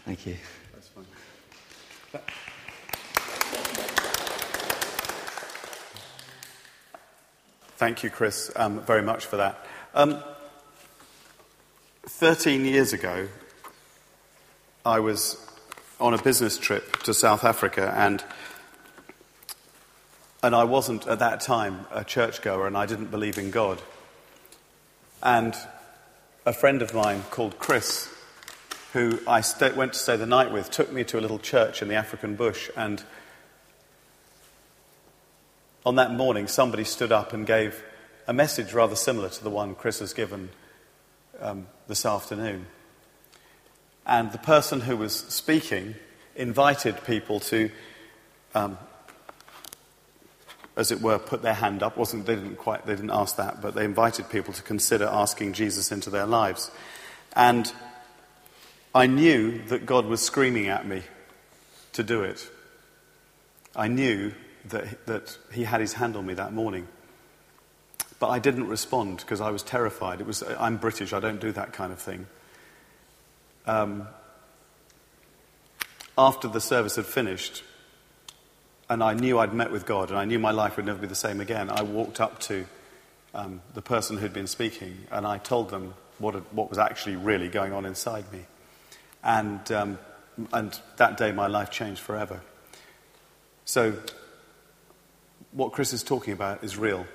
Thank 0.06 0.26
you. 0.26 0.38
That's 0.74 0.88
fine. 0.88 1.06
Thank 7.76 8.04
you, 8.04 8.10
Chris, 8.10 8.50
um, 8.56 8.80
very 8.80 9.02
much 9.02 9.26
for 9.26 9.36
that. 9.36 9.66
Um, 9.94 10.24
13 12.04 12.64
years 12.64 12.94
ago, 12.94 13.28
I 14.86 15.02
was 15.02 15.46
on 16.00 16.14
a 16.14 16.22
business 16.22 16.58
trip 16.58 17.04
to 17.04 17.14
South 17.14 17.44
Africa, 17.44 17.94
and 17.98 18.24
and 20.46 20.54
I 20.54 20.64
wasn't 20.64 21.08
at 21.08 21.18
that 21.20 21.42
time 21.42 21.88
a 21.90 22.04
churchgoer, 22.04 22.68
and 22.68 22.78
I 22.78 22.86
didn't 22.86 23.10
believe 23.10 23.40
in 23.40 23.50
God. 23.50 23.82
And 25.24 25.56
a 26.46 26.54
friend 26.54 26.84
of 26.84 26.94
mine 26.94 27.24
called 27.32 27.58
Chris, 27.58 28.08
who 28.94 29.20
I 29.28 29.42
st- 29.42 29.76
went 29.76 29.94
to 29.94 30.00
stay 30.00 30.18
the 30.18 30.28
night 30.28 30.52
with, 30.52 30.70
took 30.70 30.92
me 30.92 31.04
to 31.06 31.18
a 31.18 31.22
little 31.22 31.40
church 31.40 31.82
in 31.82 31.88
the 31.88 31.96
African 31.96 32.36
bush, 32.36 32.70
and 32.78 33.04
on 35.84 35.96
that 35.96 36.12
morning, 36.12 36.46
somebody 36.46 36.84
stood 36.84 37.12
up 37.12 37.34
and 37.34 37.48
gave 37.48 37.84
a 38.28 38.34
message 38.34 38.72
rather 38.72 38.96
similar 38.96 39.30
to 39.30 39.44
the 39.44 39.50
one 39.50 39.74
Chris 39.74 39.98
has 39.98 40.14
given 40.14 40.50
um, 41.40 41.66
this 41.88 42.06
afternoon. 42.06 42.68
And 44.06 44.32
the 44.32 44.38
person 44.38 44.82
who 44.82 44.96
was 44.96 45.16
speaking 45.16 45.96
invited 46.36 47.04
people 47.04 47.40
to, 47.40 47.72
um, 48.54 48.78
as 50.76 50.92
it 50.92 51.02
were, 51.02 51.20
put 51.20 51.42
their 51.42 51.54
hand 51.54 51.84
up. 51.84 51.98
Wasn't, 51.98 52.26
they, 52.26 52.36
didn't 52.36 52.58
quite, 52.58 52.86
they 52.86 52.96
didn't 52.96 53.12
ask 53.12 53.38
that, 53.38 53.62
but 53.62 53.76
they 53.76 53.86
invited 53.86 54.30
people 54.30 54.54
to 54.54 54.62
consider 54.62 55.06
asking 55.06 55.54
Jesus 55.54 55.92
into 55.92 56.10
their 56.10 56.26
lives. 56.26 56.72
And 57.34 57.72
I 58.94 59.08
knew 59.08 59.62
that 59.66 59.86
God 59.86 60.06
was 60.06 60.22
screaming 60.22 60.68
at 60.68 60.88
me 60.88 61.04
to 61.94 62.04
do 62.04 62.24
it. 62.24 62.48
I 63.76 63.88
knew 63.88 64.34
that, 64.70 65.06
that 65.06 65.38
He 65.52 65.64
had 65.64 65.82
His 65.82 65.94
hand 65.94 66.16
on 66.16 66.26
me 66.26 66.34
that 66.34 66.54
morning. 66.54 66.88
But 68.20 68.30
I 68.30 68.40
didn't 68.40 68.68
respond 68.68 69.18
because 69.18 69.42
I 69.42 69.52
was 69.52 69.64
terrified. 69.64 70.22
It 70.22 70.28
was, 70.28 70.44
I'm 70.60 70.78
British, 70.78 71.14
I 71.14 71.20
don't 71.20 71.42
do 71.42 71.52
that 71.52 71.74
kind 71.74 71.92
of 71.92 72.00
thing 72.00 72.28
um, 73.68 74.08
after 76.18 76.48
the 76.48 76.62
service 76.62 76.96
had 76.96 77.06
finished, 77.06 77.64
and 78.90 79.04
I 79.04 79.14
knew 79.14 79.40
I'd 79.40 79.54
met 79.54 79.72
with 79.72 79.86
God, 79.86 80.10
and 80.10 80.18
I 80.18 80.26
knew 80.26 80.40
my 80.40 80.52
life 80.52 80.78
would 80.78 80.86
never 80.86 81.00
be 81.00 81.08
the 81.08 81.16
same 81.16 81.42
again, 81.42 81.70
I 81.70 81.84
walked 81.84 82.22
up 82.22 82.40
to 82.42 82.66
um, 83.34 83.62
the 83.74 83.82
person 83.82 84.18
who'd 84.18 84.34
been 84.34 84.48
speaking, 84.48 85.08
and 85.12 85.26
I 85.26 85.38
told 85.38 85.70
them 85.70 85.94
what, 86.20 86.36
had, 86.36 86.44
what 86.52 86.70
was 86.70 86.78
actually 86.78 87.16
really 87.16 87.50
going 87.50 87.74
on 87.74 87.86
inside 87.86 88.32
me. 88.32 88.46
And, 89.24 89.72
um, 89.72 90.00
and 90.54 90.80
that 90.98 91.18
day, 91.18 91.32
my 91.32 91.48
life 91.48 91.72
changed 91.72 92.02
forever. 92.02 92.42
So, 93.66 93.94
what 95.52 95.72
Chris 95.72 95.94
is 95.94 96.04
talking 96.04 96.34
about 96.34 96.64
is 96.64 96.78
real. 96.78 97.06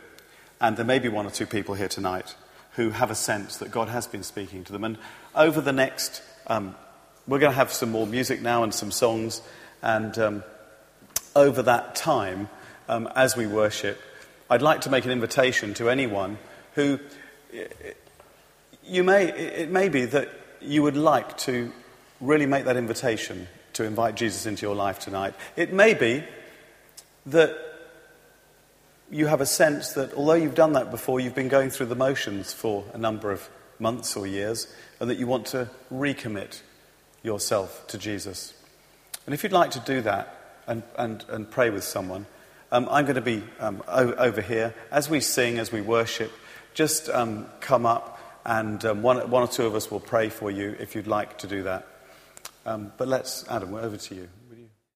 And 0.61 0.77
there 0.77 0.85
may 0.85 0.99
be 0.99 1.09
one 1.09 1.27
or 1.27 1.31
two 1.31 1.47
people 1.47 1.75
here 1.75 1.89
tonight 1.89 2.35
who 2.73 2.91
have 2.91 3.11
a 3.11 3.15
sense 3.15 3.59
that 3.59 3.71
God 3.71 3.89
has 3.89 4.07
been 4.07 4.23
speaking 4.23 4.65
to 4.65 4.73
them. 4.73 4.85
And 4.85 4.99
over 5.35 5.61
the 5.61 5.73
next 5.73 6.23
um, 6.47 6.75
we're 7.27 7.39
going 7.39 7.53
to 7.53 7.57
have 7.57 7.73
some 7.73 7.91
more 7.91 8.07
music 8.07 8.43
now 8.43 8.65
and 8.65 8.75
some 8.75 8.91
songs. 8.91 9.41
And 9.83 10.19
um, 10.19 10.45
over 11.35 11.63
that 11.63 11.95
time, 11.95 12.49
um, 12.89 13.09
as 13.15 13.37
we 13.37 13.47
worship, 13.47 14.01
I'd 14.49 14.63
like 14.63 14.83
to 14.83 14.91
make 14.91 15.05
an 15.05 15.11
invitation 15.11 15.75
to 15.75 15.89
anyone 15.89 16.39
who 16.75 16.99
you 18.85 19.05
may, 19.05 19.27
it 19.27 19.71
may 19.71 19.89
be 19.89 20.05
that 20.07 20.29
you 20.61 20.83
would 20.83 20.97
like 20.97 21.37
to 21.39 21.73
really 22.21 22.47
make 22.47 22.65
that 22.65 22.77
invitation 22.77 23.49
to 23.75 23.85
invite 23.85 24.15
Jesus 24.15 24.47
into 24.47 24.67
your 24.67 24.75
life 24.75 24.99
tonight. 24.99 25.35
It 25.57 25.73
may 25.73 25.95
be 25.95 26.25
that 27.27 27.57
you 29.11 29.27
have 29.27 29.41
a 29.41 29.47
sense 29.47 29.93
that 29.93 30.13
although 30.15 30.35
you've 30.35 30.55
done 30.55 30.73
that 30.73 30.91
before, 30.91 31.21
you've 31.21 31.35
been 31.35 31.49
going 31.49 31.71
through 31.71 31.87
the 31.87 31.97
motions 31.97 32.53
for 32.53 32.85
a 32.93 32.99
number 32.99 33.31
of 33.31 33.49
months 33.79 34.17
or 34.17 34.27
years, 34.27 34.67
and 34.99 35.09
that 35.09 35.19
you 35.19 35.27
want 35.27 35.47
to 35.47 35.69
recommit 35.93 36.61
yourself 37.23 37.87
to 37.89 37.99
Jesus. 37.99 38.55
And 39.27 39.35
if 39.35 39.43
you'd 39.43 39.53
like 39.53 39.71
to 39.73 39.81
do 39.81 40.01
that 40.03 40.40
and, 40.67 40.83
and, 40.97 41.25
and 41.29 41.51
pray 41.51 41.71
with 41.71 41.85
someone, 41.85 42.27
um, 42.73 42.89
I'm 42.91 43.05
going 43.05 43.17
to 43.17 43.21
be 43.21 43.43
um, 43.59 43.83
o- 43.89 44.15
over 44.15 44.41
here. 44.41 44.75
As 44.91 45.11
we 45.11 45.21
sing, 45.21 45.59
as 45.59 45.73
we 45.73 45.81
worship, 45.81 46.33
just 46.75 47.09
um, 47.09 47.47
come 47.61 47.87
up 47.87 48.19
and 48.45 48.85
um, 48.85 49.03
one, 49.03 49.31
one 49.31 49.43
or 49.43 49.49
two 49.49 49.67
of 49.67 49.75
us 49.75 49.91
will 49.91 50.01
pray 50.01 50.29
for 50.29 50.51
you 50.51 50.77
if 50.79 50.95
you'd 50.95 51.07
like 51.07 51.39
to 51.39 51.47
do 51.47 51.65
that. 51.65 51.87
Um, 52.65 52.93
but 52.97 53.09
let's, 53.09 53.49
Adam, 53.49 53.73
we're 53.73 53.83
over 53.83 53.97
to 53.97 54.15
you. 54.15 54.29